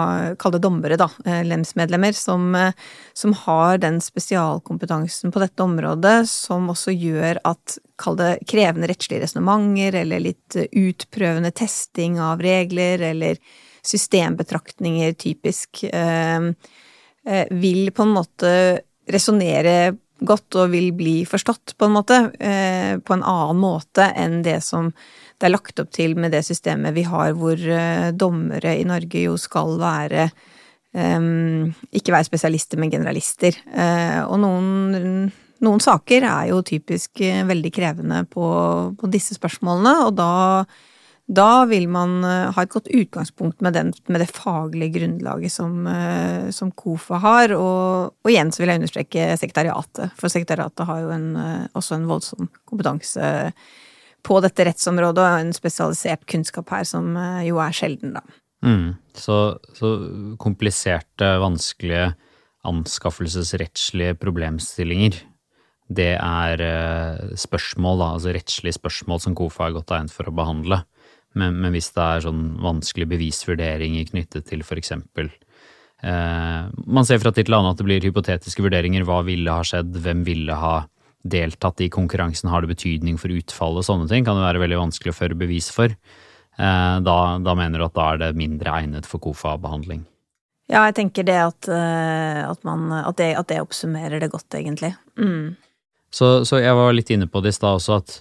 kall 0.40 0.56
det 0.56 0.64
dommere, 0.64 0.98
da, 0.98 1.06
eh, 1.24 1.44
lemsmedlemmer, 1.46 2.16
som, 2.18 2.48
eh, 2.58 2.72
som 3.14 3.36
har 3.44 3.78
den 3.84 4.00
spesialkompetansen 4.02 5.30
på 5.30 5.44
dette 5.44 5.62
området 5.62 6.24
som 6.30 6.66
også 6.74 6.96
gjør 6.96 7.38
at, 7.46 7.78
kall 7.98 8.18
det 8.18 8.32
krevende 8.50 8.90
rettslige 8.90 9.22
resonnementer, 9.22 10.00
eller 10.02 10.26
litt 10.26 10.58
utprøvende 10.66 11.54
testing 11.54 12.18
av 12.22 12.42
regler, 12.42 13.06
eller 13.12 13.38
systembetraktninger, 13.86 15.14
typisk, 15.14 15.84
eh, 15.86 16.50
vil 17.50 17.90
på 17.94 18.02
en 18.02 18.14
måte 18.18 18.52
resonnere 19.08 19.94
godt 20.20 20.58
og 20.58 20.72
vil 20.72 20.90
bli 20.96 21.22
forstått, 21.28 21.76
på 21.78 21.86
en 21.86 21.94
måte, 21.94 22.18
på 22.38 23.14
en 23.14 23.22
annen 23.22 23.60
måte 23.62 24.08
enn 24.18 24.40
det 24.42 24.58
som 24.66 24.92
det 25.38 25.46
er 25.46 25.54
lagt 25.54 25.78
opp 25.78 25.90
til 25.94 26.16
med 26.18 26.32
det 26.34 26.42
systemet 26.46 26.96
vi 26.96 27.04
har, 27.06 27.32
hvor 27.38 27.58
uh, 27.58 28.10
dommere 28.10 28.74
i 28.78 28.86
Norge 28.88 29.22
jo 29.22 29.36
skal 29.38 29.76
være 29.78 30.28
um, 30.98 31.68
Ikke 31.94 32.14
være 32.14 32.26
spesialister, 32.26 32.80
men 32.80 32.90
generalister. 32.90 33.54
Og 34.26 34.34
noen, 34.42 35.28
noen, 35.62 35.82
saker 35.82 36.26
er 36.26 36.50
jo 36.50 36.62
typisk 36.66 37.22
veldig 37.22 37.72
krevende 37.74 38.24
på, 38.30 38.48
på, 38.98 39.10
disse 39.12 39.38
spørsmålene, 39.38 39.94
og 40.08 40.16
da 40.18 40.32
da 41.28 41.66
vil 41.68 41.84
man 41.92 42.22
ha 42.24 42.62
et 42.62 42.72
godt 42.72 42.86
utgangspunkt 42.88 43.60
med, 43.60 43.74
den, 43.76 43.90
med 44.08 44.22
det 44.24 44.30
faglige 44.32 44.94
grunnlaget 44.94 45.52
som, 45.52 45.84
som 46.56 46.70
KOFA 46.72 47.18
har. 47.20 47.52
Og, 47.52 48.14
og, 48.16 48.30
igjen 48.32 48.48
så 48.48 48.62
vil 48.62 48.72
jeg 48.72 48.80
understreke 48.80 49.26
sekretariatet, 49.36 50.14
for 50.16 50.32
sekretariatet 50.32 50.88
har 50.88 51.02
jo 51.02 51.12
en, 51.12 51.28
også 51.76 51.98
en 51.98 52.08
voldsom 52.08 52.48
kompetanse 52.64 53.28
på 54.26 54.40
dette 54.44 54.66
rettsområdet, 54.68 55.22
og 55.22 55.42
en 55.42 55.54
spesialisert 55.56 56.26
kunnskap 56.28 56.70
her 56.74 56.86
som 56.88 57.16
eh, 57.16 57.46
jo 57.48 57.60
er 57.62 57.74
sjelden, 57.76 58.16
da. 58.18 58.24
Mm. 58.66 58.96
Så, 59.14 59.38
så, 59.78 59.92
kompliserte, 60.42 61.36
vanskelige 61.42 62.12
anskaffelsesrettslige 62.68 64.16
problemstillinger, 64.18 65.20
det 65.88 66.12
er 66.18 66.64
eh, 66.64 67.36
spørsmål, 67.38 68.02
da, 68.02 68.12
altså 68.18 68.34
rettslige 68.36 68.76
spørsmål 68.76 69.22
som 69.24 69.36
KOFA 69.38 69.68
er 69.68 69.78
godt 69.78 69.94
egnet 69.96 70.14
for 70.14 70.28
å 70.28 70.34
behandle. 70.36 70.82
Men, 71.36 71.58
men, 71.60 71.74
hvis 71.76 71.90
det 71.92 72.04
er 72.04 72.24
sånn 72.24 72.44
vanskelige 72.64 73.12
bevisvurderinger 73.12 74.08
knyttet 74.08 74.46
til 74.48 74.62
eksempel 74.64 75.28
eh, 76.00 76.62
Man 76.72 77.06
ser 77.06 77.20
fra 77.20 77.32
tid 77.36 77.46
til 77.46 77.56
annen 77.58 77.74
at 77.74 77.80
det 77.80 77.86
blir 77.86 78.06
hypotetiske 78.06 78.64
vurderinger. 78.64 79.04
Hva 79.04 79.20
ville 79.26 79.52
ha 79.52 79.66
skjedd? 79.66 79.92
Hvem 80.04 80.24
ville 80.26 80.56
ha 80.56 80.80
deltatt 81.28 81.82
i 81.84 81.90
konkurransen, 81.92 82.48
har 82.48 82.62
det 82.62 82.72
betydning 82.72 83.18
for 83.20 83.34
utfallet? 83.34 83.86
Sånne 83.86 84.08
ting 84.08 84.24
kan 84.24 84.38
det 84.38 84.46
være 84.46 84.62
veldig 84.62 84.80
vanskelig 84.86 85.12
å 85.12 85.18
føre 85.18 85.38
bevis 85.38 85.68
for. 85.74 85.92
Eh, 85.92 86.96
da, 87.04 87.18
da 87.44 87.56
mener 87.58 87.78
du 87.78 87.86
at 87.86 87.96
da 87.98 88.12
er 88.12 88.22
det 88.22 88.38
mindre 88.38 88.78
egnet 88.80 89.06
for 89.06 89.22
KOFA-behandling? 89.22 90.06
Ja, 90.68 90.82
jeg 90.90 90.98
tenker 90.98 91.24
det 91.24 91.38
at, 91.40 91.68
eh, 91.72 92.42
at, 92.44 92.60
man, 92.66 92.90
at, 92.92 93.16
det, 93.20 93.30
at 93.40 93.48
det, 93.48 93.62
oppsummerer 93.64 94.20
det 94.20 94.28
godt, 94.32 94.52
egentlig. 94.58 94.92
Mm. 95.16 95.56
Så, 96.12 96.44
så, 96.48 96.60
jeg 96.60 96.76
var 96.76 96.92
litt 96.96 97.12
inne 97.12 97.28
på 97.28 97.40
det 97.44 97.54
i 97.54 97.56
stad 97.56 97.78
også, 97.80 98.00
at 98.02 98.18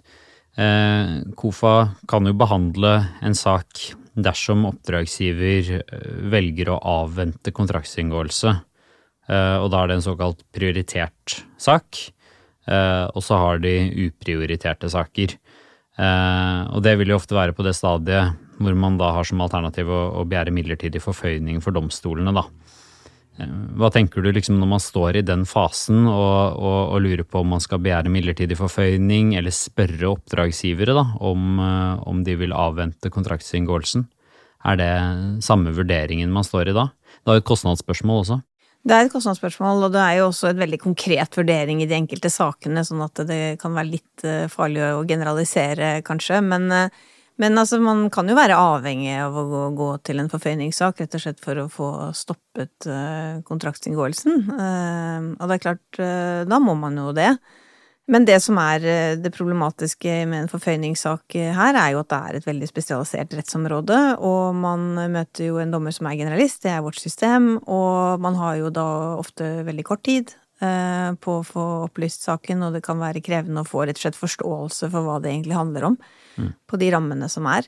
KOFA 0.58 1.74
kan 2.10 2.26
jo 2.26 2.34
behandle 2.34 2.94
en 3.22 3.36
sak 3.38 3.84
dersom 4.18 4.66
oppdragsgiver 4.70 5.72
eh, 5.78 6.08
velger 6.32 6.72
å 6.74 6.80
avvente 7.04 7.54
kontraktsinngåelse. 7.56 8.54
Eh, 9.28 9.58
og 9.62 9.70
da 9.74 9.84
er 9.84 9.92
det 9.92 10.00
en 10.00 10.08
såkalt 10.08 10.44
prioritert 10.56 11.42
sak. 11.62 12.02
Eh, 12.68 13.06
og 13.14 13.24
så 13.24 13.40
har 13.40 13.62
de 13.64 13.76
uprioriterte 14.08 14.90
saker. 14.92 15.38
Eh, 15.98 16.62
og 16.74 16.84
det 16.86 16.98
vil 17.00 17.14
jo 17.14 17.20
ofte 17.20 17.38
være 17.38 17.56
på 17.58 17.66
det 17.66 17.76
stadiet 17.78 18.44
hvor 18.58 18.74
man 18.78 18.98
da 18.98 19.12
har 19.14 19.28
som 19.28 19.42
alternativ 19.44 19.90
å 19.94 20.26
begjære 20.26 20.54
midlertidig 20.56 21.02
forføyning 21.04 21.62
for 21.62 21.76
domstolene, 21.76 22.34
da. 22.34 22.48
Hva 23.38 23.92
tenker 23.94 24.26
du 24.26 24.32
liksom 24.34 24.58
når 24.58 24.70
man 24.72 24.82
står 24.82 25.20
i 25.20 25.26
den 25.26 25.46
fasen 25.46 26.08
og, 26.10 26.58
og, 26.58 26.80
og 26.96 27.02
lurer 27.06 27.24
på 27.28 27.44
om 27.44 27.52
man 27.54 27.62
skal 27.64 27.82
begjære 27.84 28.12
midlertidig 28.14 28.58
forføyning, 28.58 29.36
eller 29.38 29.54
spørre 29.54 30.10
oppdragsgivere 30.16 30.96
da, 30.98 31.06
om, 31.22 31.60
om 32.02 32.24
de 32.26 32.38
vil 32.40 32.56
avvente 32.58 33.14
kontraktsinngåelsen? 33.14 34.08
Er 34.68 34.80
det 34.80 34.94
samme 35.46 35.72
vurderingen 35.76 36.34
man 36.34 36.46
står 36.48 36.72
i 36.72 36.78
da? 36.78 36.90
Det 37.22 37.32
er 37.32 37.38
jo 37.38 37.44
et 37.44 37.52
kostnadsspørsmål 37.52 38.24
også. 38.24 38.40
Det 38.88 38.96
er 38.96 39.06
et 39.06 39.12
kostnadsspørsmål, 39.12 39.88
og 39.88 39.94
det 39.96 40.00
er 40.00 40.20
jo 40.22 40.30
også 40.30 40.52
et 40.52 40.60
veldig 40.62 40.80
konkret 40.80 41.36
vurdering 41.36 41.82
i 41.84 41.88
de 41.90 41.96
enkelte 41.98 42.32
sakene, 42.32 42.86
sånn 42.88 43.04
at 43.04 43.20
det 43.28 43.58
kan 43.62 43.76
være 43.76 43.92
litt 43.92 44.24
eh, 44.24 44.46
farlig 44.52 44.84
å 44.94 45.04
generalisere, 45.08 45.98
kanskje. 46.08 46.40
Men, 46.46 46.70
eh, 46.72 47.02
men 47.42 47.58
altså, 47.58 47.78
man 47.84 48.08
kan 48.14 48.30
jo 48.30 48.38
være 48.38 48.58
avhengig 48.58 49.14
av 49.22 49.36
å 49.38 49.46
gå, 49.52 49.62
gå 49.78 49.92
til 50.10 50.24
en 50.24 50.32
forføyningssak, 50.32 51.04
rett 51.04 51.18
og 51.18 51.24
slett 51.24 51.44
for 51.44 51.62
å 51.62 51.70
få 51.70 51.92
stoppet 52.18 52.90
uh, 52.90 53.38
kontraktsinngåelsen. 53.48 54.44
Uh, 54.50 55.30
og 55.38 55.46
det 55.46 55.58
er 55.58 55.64
klart, 55.68 55.88
uh, 56.02 56.42
da 56.50 56.60
må 56.64 56.74
man 56.80 56.98
jo 56.98 57.14
det. 57.18 57.30
Men 58.08 58.24
det 58.24 58.40
som 58.40 58.56
er 58.62 58.86
det 59.20 59.34
problematiske 59.36 60.22
med 60.32 60.46
en 60.46 60.50
forføyningssak 60.50 61.36
her, 61.58 61.76
er 61.76 61.92
jo 61.92 62.00
at 62.06 62.10
det 62.14 62.20
er 62.20 62.38
et 62.38 62.46
veldig 62.48 62.70
spesialisert 62.70 63.36
rettsområde, 63.36 63.98
og 64.24 64.56
man 64.56 64.94
møter 65.12 65.50
jo 65.50 65.60
en 65.60 65.74
dommer 65.76 65.92
som 65.92 66.08
er 66.08 66.16
generalist, 66.22 66.62
det 66.64 66.72
er 66.72 66.86
vårt 66.86 67.02
system, 67.04 67.58
og 67.68 68.24
man 68.24 68.40
har 68.40 68.62
jo 68.62 68.72
da 68.72 68.88
ofte 69.20 69.58
veldig 69.68 69.86
kort 69.92 70.06
tid 70.08 70.32
på 70.58 71.34
å 71.38 71.44
få 71.46 71.64
opplyst 71.84 72.24
saken, 72.26 72.64
og 72.66 72.74
det 72.74 72.82
kan 72.86 72.98
være 72.98 73.22
krevende 73.22 73.62
å 73.62 73.68
få 73.68 73.84
rett 73.86 74.00
og 74.00 74.02
slett 74.08 74.18
forståelse 74.18 74.90
for 74.90 75.06
hva 75.06 75.20
det 75.22 75.30
egentlig 75.30 75.54
handler 75.54 75.92
om, 75.92 75.98
mm. 76.38 76.48
på 76.66 76.80
de 76.82 76.88
rammene 76.96 77.30
som 77.30 77.46
er. 77.52 77.68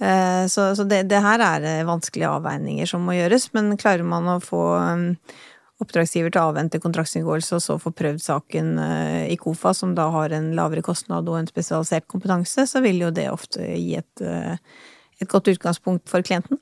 Eh, 0.00 0.46
så, 0.46 0.76
så 0.76 0.84
det, 0.84 1.02
det, 1.10 1.20
her 1.24 1.40
er 1.40 1.84
vanskelige 1.88 2.30
avveininger 2.38 2.88
som 2.88 3.04
må 3.04 3.16
gjøres, 3.16 3.50
men 3.56 3.76
klarer 3.80 4.04
man 4.04 4.28
å 4.28 4.40
få 4.44 4.62
oppdragsgiver 5.82 6.32
til 6.32 6.40
å 6.40 6.50
avvente 6.50 6.80
kontraktsinngåelse 6.80 7.56
og 7.58 7.64
så 7.64 7.76
få 7.80 7.92
prøvd 7.96 8.22
saken 8.24 8.76
eh, 8.80 9.24
i 9.32 9.36
KOFA, 9.40 9.74
som 9.76 9.94
da 9.96 10.08
har 10.14 10.32
en 10.36 10.52
lavere 10.56 10.84
kostnad 10.84 11.28
og 11.28 11.40
en 11.40 11.50
spesialisert 11.50 12.08
kompetanse, 12.12 12.68
så 12.68 12.84
vil 12.84 13.04
jo 13.04 13.12
det 13.12 13.28
ofte 13.32 13.64
gi 13.74 13.96
et, 14.00 14.24
eh, 14.24 14.56
et 15.20 15.32
godt 15.32 15.52
utgangspunkt 15.52 16.08
for 16.12 16.24
klienten. 16.24 16.60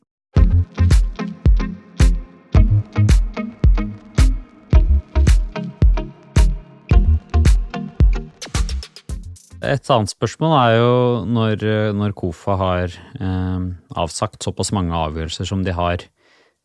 Et 9.65 9.91
annet 9.95 10.13
spørsmål 10.13 10.57
er 10.59 10.73
jo 10.77 10.91
når, 11.27 11.65
når 11.97 12.15
KOFA 12.19 12.57
har 12.61 12.97
eh, 13.21 13.69
avsagt 13.97 14.45
såpass 14.45 14.73
mange 14.77 14.93
avgjørelser 14.97 15.49
som 15.49 15.65
de 15.65 15.73
har, 15.77 16.05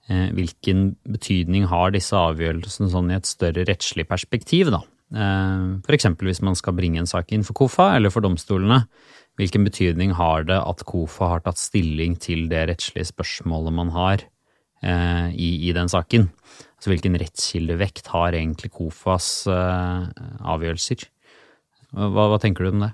Eh, 0.09 0.31
hvilken 0.33 0.95
betydning 1.05 1.67
har 1.69 1.93
disse 1.93 2.17
avgjørelsene 2.17 2.89
sånn 2.89 3.11
i 3.11 3.17
et 3.19 3.29
større 3.29 3.65
rettslig 3.69 4.07
perspektiv, 4.09 4.71
da? 4.73 4.81
Eh, 5.13 5.93
eksempel 5.93 6.29
hvis 6.29 6.41
man 6.45 6.57
skal 6.57 6.75
bringe 6.77 7.01
en 7.01 7.09
sak 7.09 7.31
inn 7.33 7.45
for 7.45 7.57
KOFA 7.57 7.91
eller 7.97 8.13
for 8.13 8.25
domstolene. 8.25 8.83
Hvilken 9.39 9.63
betydning 9.67 10.15
har 10.17 10.47
det 10.49 10.57
at 10.57 10.81
KOFA 10.89 11.29
har 11.35 11.45
tatt 11.45 11.61
stilling 11.61 12.17
til 12.19 12.47
det 12.49 12.65
rettslige 12.71 13.11
spørsmålet 13.11 13.75
man 13.75 13.93
har 13.93 14.25
eh, 14.81 15.29
i, 15.37 15.69
i 15.69 15.75
den 15.77 15.91
saken? 15.93 16.27
Altså 16.79 16.93
hvilken 16.93 17.19
rettskildevekt 17.21 18.09
har 18.09 18.33
egentlig 18.33 18.71
KOFAs 18.73 19.29
avgjørelser? 19.51 21.05
Hva, 21.96 22.29
hva 22.29 22.39
tenker 22.41 22.65
du 22.65 22.74
om 22.74 22.86
det? 22.86 22.93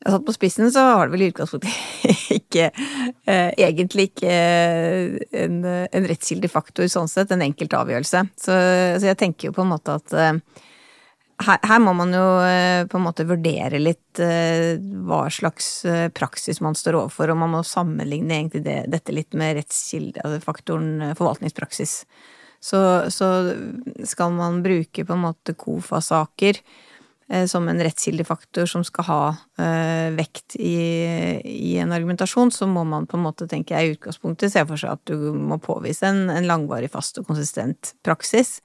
Satt 0.00 0.24
på 0.24 0.32
spissen 0.32 0.70
så 0.72 0.80
har 0.80 1.06
det 1.06 1.12
vel 1.12 1.26
i 1.26 1.28
utgangspunktet 1.28 1.72
ikke 2.38 2.70
eh, 2.72 3.50
Egentlig 3.52 4.06
ikke 4.08 4.30
eh, 4.32 5.18
en, 5.42 5.58
en 5.66 6.08
rettskildig 6.08 6.48
faktor 6.48 6.88
sånn 6.88 7.10
sett, 7.10 7.34
en 7.34 7.44
enkelt 7.44 7.76
avgjørelse. 7.76 8.24
Så, 8.32 8.56
så, 8.96 9.10
jeg 9.10 9.18
tenker 9.20 9.50
jo 9.50 9.56
på 9.58 9.66
en 9.66 9.72
måte 9.74 9.98
at 10.00 10.16
eh, 10.16 10.64
her, 11.44 11.60
her, 11.68 11.80
må 11.84 11.92
man 11.96 12.12
jo 12.16 12.24
eh, 12.44 12.86
på 12.88 12.98
en 12.98 13.06
måte 13.06 13.28
vurdere 13.28 13.80
litt 13.80 14.20
eh, 14.22 14.80
hva 14.80 15.22
slags 15.32 15.70
eh, 15.88 16.08
praksis 16.12 16.60
man 16.64 16.76
står 16.76 17.02
overfor, 17.02 17.32
og 17.32 17.40
man 17.42 17.54
må 17.58 17.62
sammenligne 17.66 18.36
egentlig 18.38 18.64
det, 18.66 18.82
dette 18.92 19.14
litt 19.14 19.36
med 19.36 19.56
rettskildefaktoren 19.60 20.92
altså 21.00 21.20
forvaltningspraksis. 21.20 21.96
Så, 22.60 22.80
så 23.08 23.28
skal 24.04 24.36
man 24.36 24.60
bruke 24.64 25.04
på 25.04 25.16
en 25.16 25.26
måte 25.28 25.56
KOFA-saker 25.56 26.60
som 27.46 27.68
en 27.68 27.78
rettskildefaktor 27.78 28.66
som 28.66 28.82
skal 28.86 29.06
ha 29.06 29.20
uh, 29.30 30.08
vekt 30.16 30.56
i, 30.58 30.74
i, 31.46 31.76
en 31.78 31.92
argumentasjon, 31.94 32.50
så 32.50 32.66
må 32.66 32.82
man 32.84 33.06
på 33.06 33.18
en 33.18 33.22
måte, 33.22 33.46
tenker 33.50 33.76
jeg, 33.76 33.86
i 33.86 33.94
utgangspunktet 33.94 34.50
se 34.50 34.64
for 34.66 34.80
seg 34.80 34.96
at 34.96 35.04
du 35.06 35.30
må 35.38 35.60
påvise 35.62 36.08
en, 36.10 36.24
en 36.32 36.48
langvarig, 36.50 36.90
fast 36.90 37.20
og 37.22 37.28
konsistent 37.30 37.94
praksis. 38.06 38.58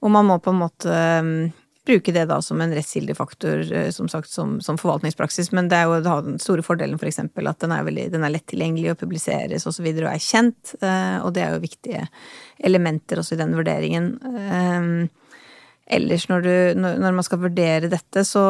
Og 0.00 0.12
man 0.12 0.28
må 0.28 0.38
på 0.40 0.54
en 0.54 0.62
måte 0.62 0.96
um, 1.20 1.50
bruke 1.86 2.14
det 2.16 2.24
da 2.30 2.38
som 2.42 2.60
en 2.64 2.72
rettskildefaktor, 2.72 3.66
uh, 3.68 3.90
som 3.92 4.08
sagt, 4.08 4.32
som, 4.32 4.56
som, 4.64 4.80
forvaltningspraksis. 4.80 5.52
Men 5.52 5.68
det 5.68 5.82
er 5.82 5.90
jo 5.90 6.00
har 6.08 6.24
den 6.24 6.40
store 6.40 6.64
fordelen 6.64 6.96
for 7.02 7.10
eksempel 7.10 7.52
at 7.52 7.60
den 7.60 7.76
er, 7.76 7.84
veldig, 7.84 8.08
den 8.16 8.24
er 8.24 8.32
lett 8.32 8.48
tilgjengelig 8.48 8.94
og 8.94 9.02
publiseres 9.04 9.68
og 9.68 9.76
så 9.76 9.84
videre 9.84 10.08
og 10.08 10.16
er 10.16 10.24
kjent, 10.24 10.72
uh, 10.80 11.20
og 11.20 11.36
det 11.36 11.44
er 11.44 11.52
jo 11.52 11.64
viktige 11.68 12.08
elementer 12.64 13.20
også 13.20 13.36
i 13.36 13.42
den 13.44 13.56
vurderingen. 13.60 14.10
Um, 14.24 15.25
ellers 15.86 16.26
når, 16.30 16.46
du, 16.46 16.80
når, 16.82 17.14
man 17.14 17.26
skal 17.26 17.40
vurdere 17.44 17.90
dette, 17.90 18.24
så 18.26 18.42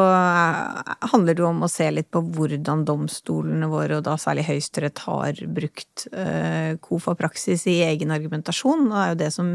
handler 1.11 1.37
det 1.37 1.43
jo 1.43 1.49
om 1.51 1.65
å 1.65 1.71
se 1.71 1.89
litt 1.93 2.09
på 2.13 2.23
hvordan 2.33 2.85
domstolene 2.87 3.69
våre, 3.71 3.99
og 3.99 4.07
da 4.07 4.15
særlig 4.21 4.47
Høyesterett, 4.47 5.03
har 5.05 5.43
brukt 5.59 6.07
uh, 6.15 6.73
KOFA-praksis 6.81 7.67
i 7.69 7.81
egen 7.89 8.13
argumentasjon. 8.15 8.87
Det 8.89 9.03
er 9.03 9.11
jo 9.11 9.19
det 9.21 9.29
som 9.35 9.51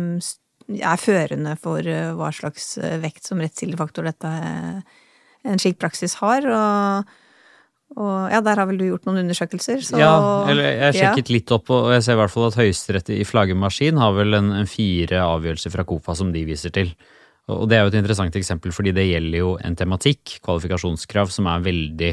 er 0.79 1.03
førende 1.03 1.57
for 1.61 1.83
uh, 1.83 2.12
hva 2.18 2.31
slags 2.35 2.77
vekt 3.03 3.27
som 3.27 3.42
rettskildefaktor 3.42 4.07
dette 4.12 4.37
en 5.42 5.59
slik 5.59 5.81
praksis 5.83 6.21
har. 6.23 6.47
og 6.47 7.18
og 7.99 8.33
ja, 8.33 8.40
der 8.40 8.57
har 8.57 8.68
vel 8.71 8.79
du 8.81 8.87
gjort 8.87 9.05
noen 9.09 9.21
undersøkelser? 9.25 9.83
Så, 9.85 9.99
ja, 10.01 10.12
eller 10.49 10.64
jeg 10.71 10.97
sjekket 10.97 11.29
ja. 11.29 11.35
litt 11.37 11.53
opp, 11.53 11.73
og 11.75 11.90
jeg 11.92 12.05
ser 12.07 12.16
i 12.16 12.21
hvert 12.23 12.33
fall 12.33 12.47
at 12.49 12.57
Høyesterett 12.57 13.11
i 13.12 13.25
flaggermaskin 13.29 14.01
har 14.01 14.14
vel 14.16 14.38
en, 14.38 14.53
en, 14.62 14.71
fire 14.71 15.21
avgjørelser 15.27 15.75
fra 15.75 15.85
KOFA 15.88 16.16
som 16.23 16.31
de 16.33 16.45
viser 16.49 16.73
til. 16.75 16.95
Og 17.51 17.67
det 17.69 17.77
er 17.77 17.83
jo 17.83 17.91
et 17.91 17.99
interessant 17.99 18.37
eksempel, 18.39 18.75
fordi 18.75 18.93
det 18.95 19.09
gjelder 19.09 19.41
jo 19.41 19.57
en 19.59 19.77
tematikk, 19.79 20.39
kvalifikasjonskrav, 20.45 21.33
som 21.35 21.49
er 21.51 21.65
veldig 21.65 22.13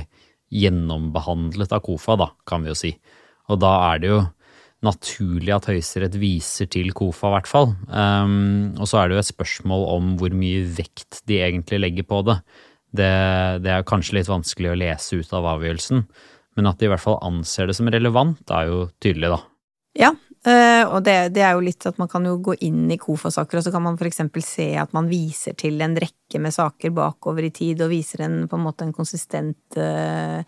gjennombehandlet 0.50 1.76
av 1.76 1.84
KOFA, 1.86 2.16
da, 2.18 2.30
kan 2.50 2.66
vi 2.66 2.72
jo 2.72 2.78
si. 2.78 2.94
Og 3.50 3.60
da 3.62 3.74
er 3.92 4.02
det 4.02 4.10
jo 4.10 4.24
naturlig 4.86 5.52
at 5.54 5.68
Høyesterett 5.70 6.16
viser 6.20 6.70
til 6.72 6.94
KOFA, 6.96 7.30
i 7.30 7.36
hvert 7.36 7.52
fall. 7.52 7.70
Um, 7.92 8.74
og 8.80 8.90
så 8.90 9.02
er 9.02 9.10
det 9.10 9.18
jo 9.18 9.24
et 9.24 9.32
spørsmål 9.34 9.86
om 9.94 10.10
hvor 10.20 10.34
mye 10.36 10.64
vekt 10.78 11.22
de 11.30 11.42
egentlig 11.44 11.82
legger 11.84 12.08
på 12.10 12.24
det. 12.30 12.40
det. 12.96 13.14
Det 13.66 13.74
er 13.76 13.88
kanskje 13.88 14.18
litt 14.20 14.32
vanskelig 14.32 14.74
å 14.74 14.80
lese 14.80 15.20
ut 15.20 15.36
av 15.36 15.50
avgjørelsen, 15.58 16.06
men 16.58 16.72
at 16.72 16.80
de 16.80 16.88
i 16.88 16.92
hvert 16.94 17.06
fall 17.06 17.20
anser 17.28 17.70
det 17.70 17.78
som 17.78 17.92
relevant, 17.92 18.42
er 18.56 18.72
jo 18.72 18.82
tydelig, 19.04 19.36
da. 19.36 19.44
Ja, 20.00 20.14
og 20.48 21.04
det, 21.04 21.34
det, 21.36 21.42
er 21.44 21.58
jo 21.58 21.64
litt 21.66 21.84
at 21.90 21.98
man 22.00 22.08
kan 22.08 22.24
jo 22.24 22.38
gå 22.40 22.56
inn 22.64 22.88
i 22.94 22.98
KOFA-saker, 23.02 23.60
og 23.60 23.66
så 23.66 23.74
kan 23.74 23.84
man 23.84 23.98
f.eks. 24.00 24.22
se 24.46 24.70
at 24.80 24.94
man 24.96 25.10
viser 25.12 25.58
til 25.60 25.82
en 25.84 25.98
rekke 26.00 26.40
med 26.40 26.56
saker 26.56 26.94
bakover 26.96 27.44
i 27.44 27.52
tid, 27.52 27.84
og 27.84 27.92
viser 27.92 28.24
en, 28.24 28.42
på 28.48 28.56
en 28.56 28.64
måte 28.64 28.88
en 28.88 28.96
konsistent 28.96 29.80
uh, 29.80 30.40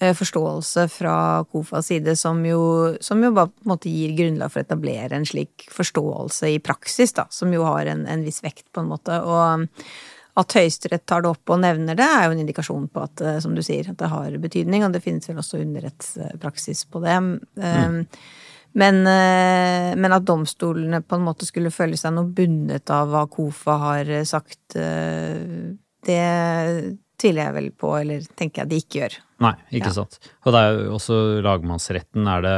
forståelse 0.00 0.88
fra 0.90 1.14
KOFAs 1.52 1.92
side, 1.92 2.16
som 2.18 2.42
jo, 2.46 2.60
som 3.00 3.22
jo 3.22 3.30
bare 3.36 3.52
på 3.52 3.66
en 3.66 3.74
måte 3.74 3.92
gir 3.92 4.16
grunnlag 4.18 4.50
for 4.50 4.62
å 4.62 4.66
etablere 4.66 5.18
en 5.18 5.28
slik 5.28 5.68
forståelse 5.70 6.50
i 6.50 6.58
praksis, 6.64 7.14
da, 7.14 7.28
som 7.30 7.54
jo 7.54 7.66
har 7.68 7.92
en, 7.92 8.06
en 8.10 8.26
viss 8.26 8.42
vekt, 8.42 8.66
på 8.72 8.82
en 8.82 8.90
måte. 8.90 9.20
Og 9.20 9.68
at 10.40 10.54
Høyesterett 10.56 11.06
tar 11.06 11.22
det 11.22 11.30
opp 11.30 11.52
og 11.52 11.60
nevner 11.62 11.98
det, 11.98 12.06
er 12.06 12.26
jo 12.26 12.34
en 12.34 12.42
indikasjon 12.42 12.90
på 12.90 13.02
at, 13.04 13.22
som 13.44 13.54
du 13.54 13.62
sier, 13.66 13.92
at 13.92 13.98
det 14.00 14.10
har 14.10 14.38
betydning, 14.42 14.86
og 14.86 14.94
det 14.94 15.04
finnes 15.04 15.28
vel 15.28 15.42
også 15.42 15.60
underrettspraksis 15.60 16.86
på 16.90 17.02
det. 17.04 17.18
Mm. 17.60 18.06
Men, 18.72 19.02
eh, 19.06 19.96
men, 19.96 20.12
at 20.14 20.26
domstolene 20.26 21.02
på 21.02 21.18
en 21.18 21.26
måte 21.26 21.46
skulle 21.48 21.72
føle 21.74 21.98
seg 21.98 22.14
noe 22.14 22.30
bundet 22.30 22.90
av 22.94 23.10
hva 23.10 23.24
KOFA 23.30 23.78
har 23.84 24.10
eh, 24.10 24.26
sagt, 24.28 24.76
eh, 24.78 25.72
det 26.06 26.26
tviler 27.20 27.48
jeg 27.48 27.56
vel 27.56 27.70
på, 27.76 27.90
eller 27.98 28.28
tenker 28.38 28.62
jeg 28.62 28.70
de 28.70 28.78
ikke 28.80 29.00
gjør. 29.02 29.16
Nei, 29.44 29.54
ikke 29.74 29.90
ja. 29.90 29.96
sant. 29.98 30.20
Og 30.44 30.54
det 30.54 30.60
er 30.60 30.76
jo 30.76 30.94
også 30.96 31.18
lagmannsretten 31.44 32.28
er 32.28 32.44
det 32.44 32.56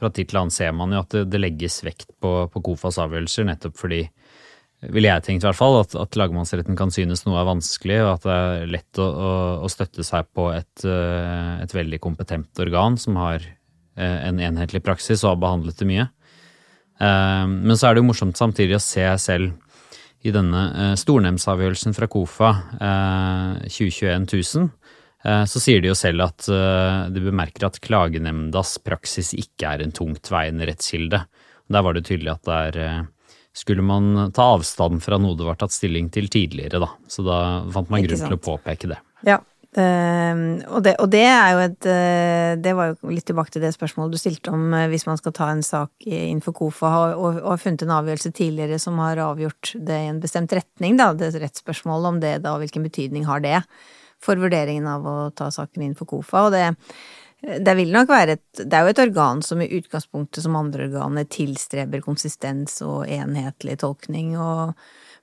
Fra 0.00 0.10
tid 0.12 0.28
til 0.28 0.38
annen 0.40 0.54
ser 0.54 0.72
man 0.76 0.92
jo 0.92 1.00
at 1.02 1.12
det, 1.12 1.22
det 1.32 1.40
legges 1.40 1.80
vekt 1.84 2.10
på, 2.20 2.32
på, 2.52 2.62
KOFAs 2.68 3.00
avgjørelser, 3.02 3.48
nettopp 3.48 3.76
fordi 3.80 4.04
ville 4.92 5.06
jeg 5.06 5.22
tenkt 5.22 5.44
i 5.44 5.46
hvert 5.46 5.58
fall, 5.58 5.76
at, 5.78 5.92
at, 5.94 6.16
lagmannsretten 6.18 6.78
kan 6.78 6.90
synes 6.90 7.22
noe 7.22 7.36
er 7.38 7.46
vanskelig, 7.46 8.00
og 8.02 8.16
at 8.16 8.24
det 8.26 8.38
er 8.38 8.72
lett 8.72 8.98
å, 8.98 9.04
å, 9.06 9.34
å 9.62 9.70
støtte 9.70 10.02
seg 10.06 10.26
på 10.34 10.48
et, 10.50 10.82
et 10.82 11.74
veldig 11.76 12.00
kompetent 12.02 12.62
organ 12.64 12.98
som 12.98 13.20
har 13.20 13.46
en 14.00 14.40
enhetlig 14.40 14.82
praksis 14.84 15.24
og 15.24 15.34
har 15.34 15.42
behandlet 15.42 15.78
det 15.82 15.88
mye. 15.88 16.06
Eh, 17.00 17.46
men 17.50 17.76
så 17.76 17.88
er 17.88 17.94
det 17.94 18.02
jo 18.02 18.08
morsomt 18.10 18.38
samtidig 18.38 18.78
å 18.78 18.82
se 18.82 19.04
selv 19.20 19.52
i 20.22 20.32
denne 20.34 20.62
eh, 20.70 20.94
stornemndsavgjørelsen 21.00 21.96
fra 21.96 22.08
KOFA 22.10 22.52
2021 23.66 24.28
000, 24.30 24.70
så 25.22 25.60
sier 25.62 25.78
de 25.78 25.86
jo 25.86 25.94
selv 25.94 26.24
at 26.24 26.48
de 27.14 27.20
bemerker 27.22 27.68
at 27.68 27.76
klagenemndas 27.78 28.72
praksis 28.82 29.28
ikke 29.38 29.68
er 29.70 29.84
en 29.84 29.92
tungtveiende 29.94 30.66
rettskilde. 30.66 31.20
Der 31.70 31.84
var 31.86 31.94
det 31.94 32.02
tydelig 32.08 32.32
at 32.32 32.48
det 32.48 32.56
er 32.72 33.04
skulle 33.52 33.84
man 33.86 34.32
ta 34.34 34.48
avstand 34.56 35.02
fra 35.04 35.18
noe 35.22 35.36
det 35.38 35.46
var 35.46 35.60
tatt 35.60 35.74
stilling 35.74 36.08
til 36.10 36.26
tidligere, 36.32 36.80
da. 36.82 36.90
Så 37.06 37.22
da 37.22 37.38
fant 37.72 37.92
man 37.92 38.02
grunn 38.02 38.24
til 38.24 38.34
å 38.34 38.42
påpeke 38.42 38.90
det. 38.94 38.98
Ja. 39.28 39.38
Uh, 39.72 40.60
og, 40.68 40.82
det, 40.84 40.92
og, 41.00 41.06
det, 41.08 41.22
er 41.24 41.46
jo 41.54 41.60
et 41.64 41.86
uh, 41.88 42.50
Det 42.60 42.74
var 42.76 42.90
jo 42.90 43.08
litt 43.08 43.24
tilbake 43.24 43.54
til 43.54 43.62
det 43.64 43.70
spørsmålet 43.72 44.12
du 44.12 44.20
stilte 44.20 44.52
om 44.52 44.66
uh, 44.68 44.82
hvis 44.92 45.06
man 45.08 45.16
skal 45.16 45.32
ta 45.32 45.46
en 45.48 45.62
sak 45.64 46.04
innenfor 46.04 46.52
KOFA 46.58 46.90
og, 46.90 47.12
og, 47.16 47.38
og, 47.40 47.56
funnet 47.62 47.86
en 47.86 47.94
avgjørelse 47.96 48.34
tidligere 48.36 48.76
som 48.82 49.00
har 49.00 49.22
avgjort 49.24 49.72
det 49.80 49.96
i 49.96 50.10
en 50.10 50.20
bestemt 50.20 50.52
retning, 50.52 50.98
da. 51.00 51.14
Det 51.16 51.32
rettsspørsmålet 51.40 52.10
om 52.10 52.20
det, 52.20 52.34
da, 52.44 52.52
hvilken 52.60 52.84
betydning 52.84 53.24
har 53.24 53.40
det 53.40 53.62
for 54.22 54.36
vurderingen 54.36 54.90
av 54.92 55.08
å 55.08 55.16
ta 55.32 55.48
saken 55.54 55.86
innenfor 55.86 56.10
KOFA. 56.10 56.44
Og 56.46 56.52
det, 56.52 56.66
det 57.64 57.76
vil 57.78 57.96
nok 57.96 58.12
være 58.12 58.36
et 58.36 58.60
Det 58.60 58.76
er 58.76 58.84
jo 58.84 58.92
et 58.92 59.04
organ 59.06 59.40
som 59.46 59.64
i 59.64 59.70
utgangspunktet 59.78 60.44
som 60.44 60.58
andre 60.60 60.90
organer 60.90 61.24
tilstreber 61.32 62.04
konsistens 62.04 62.76
og 62.84 63.08
enhetlig 63.08 63.80
tolkning 63.80 64.36
og 64.36 64.76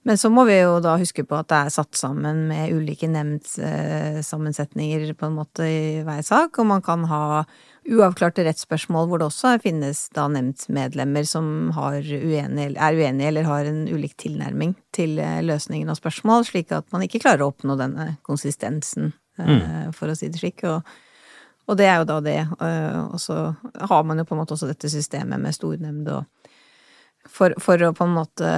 men 0.07 0.17
så 0.17 0.29
må 0.31 0.45
vi 0.47 0.61
jo 0.61 0.77
da 0.83 0.93
huske 0.99 1.23
på 1.27 1.35
at 1.35 1.49
det 1.51 1.57
er 1.57 1.69
satt 1.73 1.95
sammen 1.99 2.47
med 2.47 2.71
ulike 2.71 3.07
nemndsammensetninger 3.11 5.13
på 5.19 5.25
en 5.27 5.35
måte 5.35 5.63
i 5.67 6.03
hver 6.07 6.21
sak, 6.23 6.59
og 6.61 6.65
man 6.71 6.81
kan 6.85 7.03
ha 7.09 7.43
uavklarte 7.89 8.45
rettsspørsmål 8.45 9.07
hvor 9.09 9.19
det 9.19 9.27
også 9.27 9.57
finnes 9.63 10.09
da 10.15 10.27
nemndsmedlemmer 10.31 11.25
som 11.27 11.45
uenig, 11.75 12.77
er 12.77 12.95
uenige 12.95 13.27
eller 13.31 13.49
har 13.49 13.67
en 13.67 13.81
ulik 13.89 14.15
tilnærming 14.21 14.75
til 14.95 15.19
eh, 15.19 15.41
løsningen 15.45 15.91
av 15.91 15.99
spørsmål, 15.99 16.47
slik 16.47 16.71
at 16.75 16.87
man 16.95 17.03
ikke 17.05 17.21
klarer 17.23 17.43
å 17.43 17.51
oppnå 17.51 17.75
denne 17.79 18.13
konsistensen, 18.27 19.13
eh, 19.39 19.51
mm. 19.51 19.93
for 19.97 20.11
å 20.11 20.17
si 20.17 20.31
det 20.31 20.39
slik. 20.39 20.63
Og, 20.69 20.79
og, 21.67 21.77
det 21.79 21.89
er 21.89 22.01
jo 22.01 22.09
da 22.11 22.19
det. 22.23 22.39
Eh, 22.39 22.99
og 23.03 23.19
så 23.19 23.41
har 23.91 24.07
man 24.07 24.21
jo 24.21 24.27
på 24.29 24.37
en 24.37 24.43
måte 24.43 24.55
også 24.55 24.69
dette 24.69 24.91
systemet 24.91 25.41
med 25.41 25.55
stornemnd 25.55 26.11
og 26.13 26.21
for, 27.29 27.53
for 27.61 27.81
å 27.83 27.91
på 27.93 28.05
en 28.07 28.15
måte 28.15 28.49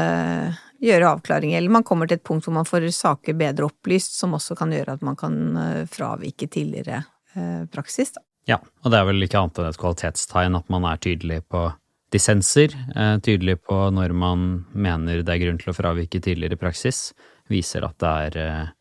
gjøre 0.81 1.11
avklaringer, 1.15 1.57
eller 1.57 1.73
man 1.77 1.85
kommer 1.87 2.09
til 2.09 2.19
et 2.19 2.25
punkt 2.25 2.47
hvor 2.47 2.55
man 2.55 2.67
får 2.67 2.87
saker 2.95 3.37
bedre 3.37 3.67
opplyst, 3.69 4.17
som 4.17 4.35
også 4.37 4.57
kan 4.59 4.73
gjøre 4.73 4.97
at 4.97 5.05
man 5.05 5.17
kan 5.19 5.37
eh, 5.57 5.83
fravike 5.89 6.49
tidligere 6.51 7.03
eh, 7.35 7.63
praksis. 7.71 8.15
Da. 8.17 8.25
Ja, 8.49 8.57
og 8.81 8.91
det 8.91 8.99
er 8.99 9.07
vel 9.07 9.27
ikke 9.27 9.39
annet 9.41 9.61
enn 9.61 9.69
et 9.69 9.79
kvalitetstegn 9.81 10.57
at 10.57 10.73
man 10.73 10.87
er 10.89 11.01
tydelig 11.01 11.41
på 11.51 11.67
dissenser, 12.11 12.73
eh, 12.95 13.15
tydelig 13.23 13.59
på 13.63 13.77
når 13.93 14.15
man 14.17 14.65
mener 14.73 15.21
det 15.21 15.35
er 15.35 15.43
grunn 15.45 15.61
til 15.61 15.71
å 15.71 15.77
fravike 15.77 16.23
tidligere 16.23 16.59
praksis, 16.59 17.11
viser 17.51 17.85
at 17.87 17.99
det 18.01 18.13
er 18.41 18.75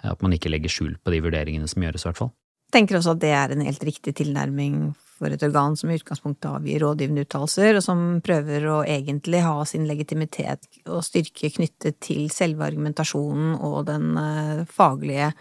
at 0.00 0.22
man 0.24 0.32
ikke 0.32 0.48
legger 0.48 0.72
skjul 0.72 0.94
på 1.04 1.12
de 1.12 1.18
vurderingene 1.20 1.68
som 1.68 1.82
gjøres, 1.84 2.06
i 2.06 2.08
hvert 2.08 2.16
fall. 2.16 2.30
Jeg 2.70 2.72
tenker 2.78 2.96
også 2.96 3.12
at 3.12 3.20
det 3.20 3.32
er 3.36 3.52
en 3.52 3.64
helt 3.66 3.82
riktig 3.84 4.14
tilnærming 4.16 4.94
for 5.20 5.34
et 5.34 5.42
organ 5.44 5.76
som 5.76 5.90
i 5.92 5.98
utgangspunktet 5.98 6.48
avgir 6.48 6.80
rådgivende 6.80 7.26
uttalelser, 7.26 7.76
og 7.76 7.84
som 7.84 8.04
prøver 8.24 8.66
å 8.72 8.80
egentlig 8.88 9.42
ha 9.44 9.64
sin 9.68 9.84
legitimitet 9.88 10.64
og 10.88 11.04
styrke 11.04 11.52
knyttet 11.52 12.00
til 12.04 12.30
selve 12.32 12.64
argumentasjonen 12.70 13.58
og 13.58 13.82
den 13.90 14.14
uh, 14.16 14.62
faglige 14.70 15.34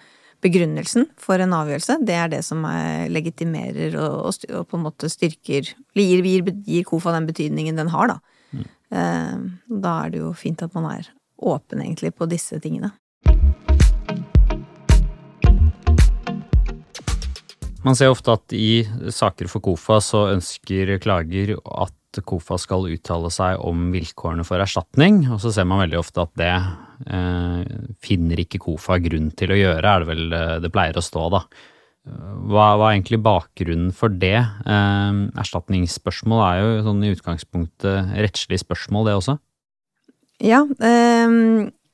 begrunnelsen 0.44 1.08
for 1.20 1.40
en 1.44 1.56
avgjørelse. 1.56 2.00
Det 2.08 2.16
er 2.16 2.30
det 2.32 2.42
som 2.48 2.64
legitimerer 3.12 3.96
og, 4.00 4.44
og, 4.48 4.66
på 4.68 4.78
en 4.78 4.86
måte 4.86 5.10
styrker 5.12 5.74
Gir, 6.00 6.24
gir, 6.24 6.52
gir 6.64 6.86
KOFA 6.88 7.12
den 7.18 7.28
betydningen 7.28 7.80
den 7.80 7.90
har, 7.92 8.14
da. 8.14 8.20
Mm. 8.56 8.68
Uh, 8.94 9.80
da 9.84 9.96
er 10.04 10.14
det 10.14 10.22
jo 10.24 10.36
fint 10.38 10.64
at 10.64 10.76
man 10.76 10.88
er 10.94 11.10
åpen, 11.40 11.82
egentlig, 11.84 12.14
på 12.16 12.28
disse 12.28 12.60
tingene. 12.64 12.92
Man 17.86 17.96
ser 17.96 18.12
ofte 18.12 18.34
at 18.36 18.54
i 18.56 18.84
saker 19.14 19.48
for 19.52 19.64
KOFA 19.64 20.00
så 20.04 20.26
ønsker 20.34 20.98
klager 21.00 21.56
at 21.64 22.20
KOFA 22.26 22.58
skal 22.60 22.88
uttale 22.90 23.30
seg 23.32 23.62
om 23.64 23.90
vilkårene 23.94 24.44
for 24.48 24.60
erstatning, 24.60 25.22
og 25.32 25.40
så 25.44 25.54
ser 25.54 25.68
man 25.70 25.84
veldig 25.84 26.00
ofte 26.00 26.26
at 26.26 26.32
det 26.40 26.54
eh, 27.08 27.76
finner 28.04 28.42
ikke 28.44 28.62
KOFA 28.66 28.98
grunn 29.06 29.30
til 29.38 29.54
å 29.54 29.60
gjøre, 29.60 29.94
er 29.94 30.04
det 30.04 30.10
vel 30.10 30.36
eh, 30.36 30.56
det 30.64 30.72
pleier 30.74 31.00
å 31.00 31.06
stå, 31.06 31.28
da. 31.36 31.44
Hva, 32.10 32.72
er 32.74 32.96
egentlig 32.96 33.20
bakgrunnen 33.22 33.92
for 33.96 34.12
det? 34.12 34.40
Eh, 34.42 35.20
erstatningsspørsmål 35.40 36.44
er 36.48 36.64
jo 36.64 36.72
sånn 36.90 37.06
i 37.06 37.14
utgangspunktet 37.14 38.16
rettslig 38.18 38.60
spørsmål, 38.64 39.08
det 39.08 39.20
også? 39.22 39.38
Ja, 40.44 40.64
eh, 40.66 41.38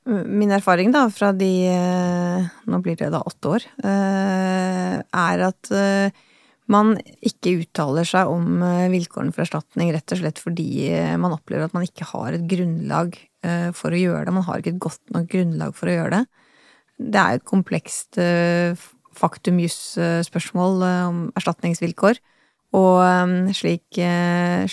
Min 0.06 0.54
erfaring 0.54 0.92
da, 0.94 1.08
fra 1.10 1.32
de 1.34 1.50
eh, 1.66 2.50
Nå 2.70 2.80
blir 2.86 2.98
det 3.00 3.10
da 3.14 3.24
åtte 3.26 3.56
år, 3.56 3.64
eh, 3.90 4.98
er 5.02 5.44
at 5.48 5.72
eh, 5.74 6.14
man 6.70 6.94
ikke 7.26 7.56
uttaler 7.64 8.06
seg 8.06 8.30
om 8.30 8.62
vilkårene 8.90 9.34
for 9.34 9.44
erstatning 9.44 9.92
rett 9.94 10.14
og 10.14 10.22
slett 10.22 10.40
fordi 10.42 10.90
man 11.22 11.36
opplever 11.36 11.68
at 11.68 11.76
man 11.78 11.86
ikke 11.86 12.08
har 12.10 12.34
et 12.34 12.48
grunnlag 12.50 13.14
for 13.78 13.94
å 13.94 14.00
gjøre 14.00 14.24
det. 14.26 14.34
Man 14.34 14.48
har 14.48 14.64
ikke 14.64 14.72
et 14.74 14.82
godt 14.82 15.14
nok 15.14 15.28
grunnlag 15.30 15.76
for 15.78 15.92
å 15.92 15.94
gjøre 15.94 16.16
det. 16.16 16.24
Det 17.14 17.22
er 17.22 17.38
et 17.38 17.46
komplekst 17.46 18.18
faktum 19.14 19.62
juss-spørsmål 19.62 20.88
om 20.90 21.22
erstatningsvilkår. 21.38 22.18
Og 22.82 23.54
slik, 23.62 24.02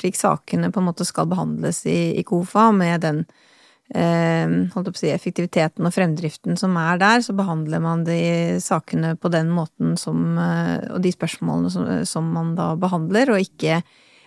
slik, 0.00 0.16
sakene 0.16 0.72
på 0.72 0.80
en 0.80 0.88
måte 0.88 1.04
skal 1.04 1.28
behandles 1.28 1.84
i, 1.84 2.14
i 2.16 2.24
KOFA, 2.24 2.70
med 2.72 3.04
den 3.04 3.26
Eh, 3.92 4.52
holdt 4.72 4.88
å 4.88 4.94
si, 4.96 5.10
effektiviteten 5.12 5.84
og 5.84 5.92
fremdriften 5.92 6.56
som 6.56 6.78
er 6.80 7.00
der, 7.02 7.20
så 7.20 7.34
behandler 7.36 7.82
man 7.84 8.06
de 8.06 8.56
sakene 8.64 9.12
på 9.20 9.28
den 9.32 9.50
måten 9.52 9.98
som 10.00 10.38
eh, 10.40 10.86
Og 10.94 11.02
de 11.04 11.12
spørsmålene 11.12 11.72
som, 11.74 11.90
som 12.08 12.30
man 12.32 12.54
da 12.56 12.72
behandler, 12.80 13.34
og 13.34 13.42
ikke, 13.42 13.82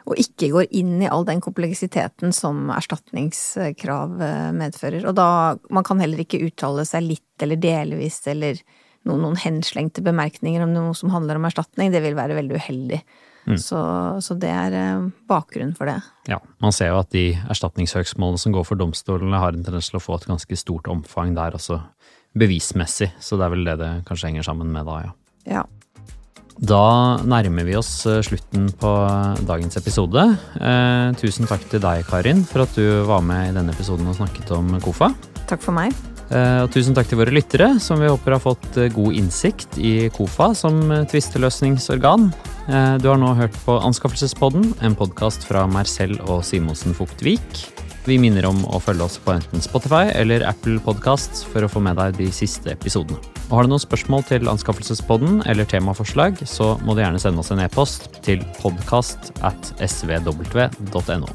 og 0.05 0.21
ikke, 0.21 0.51
går 0.53 0.69
inn 0.69 0.99
i 1.01 1.09
all 1.09 1.25
den 1.25 1.41
kompleksiteten 1.41 2.35
som 2.35 2.69
erstatningskrav 2.75 4.21
eh, 4.21 4.51
medfører. 4.53 5.07
Og 5.09 5.17
da 5.17 5.29
Man 5.73 5.87
kan 5.87 6.03
heller 6.03 6.21
ikke 6.21 6.43
uttale 6.45 6.85
seg 6.85 7.07
litt 7.07 7.45
eller 7.45 7.57
delvis 7.57 8.21
eller 8.29 8.61
noen 9.05 9.37
henslengte 9.37 10.01
bemerkninger 10.05 10.61
om 10.65 10.73
noe 10.73 10.93
som 10.97 11.13
handler 11.13 11.37
om 11.39 11.45
erstatning. 11.49 11.93
Det 11.93 12.01
vil 12.05 12.17
være 12.17 12.37
veldig 12.37 12.61
uheldig. 12.61 13.01
Mm. 13.45 13.59
Så, 13.61 13.79
så, 14.25 14.37
det 14.41 14.49
er 14.49 14.73
eh, 14.73 15.07
bakgrunnen 15.29 15.75
for 15.77 15.89
det. 15.89 15.99
Ja, 16.29 16.39
Man 16.63 16.73
ser 16.73 16.91
jo 16.91 17.01
at 17.03 17.11
de 17.13 17.27
erstatningssøksmålene 17.53 18.41
som 18.41 18.55
går 18.55 18.65
for 18.65 18.79
domstolene, 18.79 19.41
har 19.41 19.53
en 19.53 19.65
tendens 19.65 19.91
til 19.91 19.99
å 19.99 20.03
få 20.03 20.17
et 20.17 20.27
ganske 20.29 20.57
stort 20.57 20.89
omfang 20.91 21.35
der 21.37 21.57
også 21.57 21.79
bevismessig, 22.35 23.11
så 23.21 23.37
det 23.39 23.45
er 23.45 23.53
vel 23.53 23.67
det 23.67 23.79
det 23.79 23.91
kanskje 24.09 24.31
henger 24.31 24.47
sammen 24.49 24.73
med 24.73 24.89
da, 24.89 24.97
ja. 25.05 25.13
ja. 25.59 25.63
Da 26.55 27.19
nærmer 27.27 27.67
vi 27.67 27.75
oss 27.75 27.91
eh, 28.07 28.23
slutten 28.23 28.69
på 28.79 28.91
dagens 29.47 29.77
episode. 29.79 30.25
Eh, 30.55 31.07
tusen 31.19 31.49
takk 31.51 31.67
til 31.71 31.83
deg, 31.83 32.05
Karin, 32.09 32.43
for 32.47 32.63
at 32.65 32.75
du 32.79 33.05
var 33.07 33.23
med 33.25 33.51
i 33.51 33.55
denne 33.55 33.75
episoden 33.75 34.07
og 34.07 34.17
snakket 34.19 34.55
om 34.55 34.77
KOFA. 34.83 35.11
Takk 35.45 35.61
for 35.61 35.75
meg. 35.75 35.93
Eh, 36.33 36.61
og 36.63 36.71
tusen 36.73 36.95
takk 36.97 37.11
til 37.11 37.19
våre 37.19 37.33
lyttere, 37.33 37.75
som 37.83 37.99
vi 38.01 38.09
håper 38.09 38.37
har 38.37 38.41
fått 38.41 38.79
eh, 38.79 38.91
god 38.93 39.17
innsikt 39.19 39.77
i 39.77 40.07
KOFA 40.15 40.53
som 40.57 40.79
eh, 40.89 41.05
tvisteløsningsorgan. 41.11 42.31
Du 42.65 43.07
har 43.09 43.19
nå 43.21 43.27
hørt 43.37 43.53
på 43.61 43.75
Anskaffelsespodden, 43.77 44.71
en 44.81 44.95
podkast 44.97 45.43
fra 45.45 45.67
Marcel 45.69 46.15
og 46.25 46.39
Simonsen 46.47 46.95
Fugtvik. 46.97 47.59
Vi 48.09 48.17
minner 48.21 48.47
om 48.49 48.63
å 48.73 48.79
følge 48.81 49.05
oss 49.05 49.19
på 49.21 49.35
enten 49.35 49.61
Spotify 49.61 50.09
eller 50.17 50.41
Apple 50.49 50.79
Podkast 50.81 51.43
for 51.51 51.65
å 51.65 51.69
få 51.69 51.83
med 51.85 51.99
deg 52.01 52.17
de 52.17 52.31
siste 52.33 52.73
episodene. 52.73 53.21
Og 53.51 53.53
Har 53.53 53.67
du 53.67 53.73
noen 53.75 53.83
spørsmål 53.83 54.25
til 54.31 54.49
Anskaffelsespodden 54.49 55.43
eller 55.45 55.69
temaforslag, 55.69 56.41
så 56.49 56.73
må 56.81 56.97
du 56.97 57.03
gjerne 57.03 57.21
sende 57.21 57.45
oss 57.45 57.53
en 57.53 57.61
e-post 57.61 58.09
til 58.25 58.41
podkast 58.57 59.29
at 59.45 59.75
svw.no. 59.85 61.29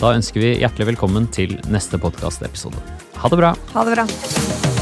Da 0.00 0.14
ønsker 0.16 0.40
vi 0.40 0.54
hjertelig 0.62 0.94
velkommen 0.94 1.28
til 1.36 1.58
neste 1.68 2.00
podkastepisode. 2.00 2.80
Ha 3.20 3.32
det 3.32 3.44
bra. 3.44 3.52
Ha 3.76 3.84
det 3.84 4.00
bra. 4.00 4.75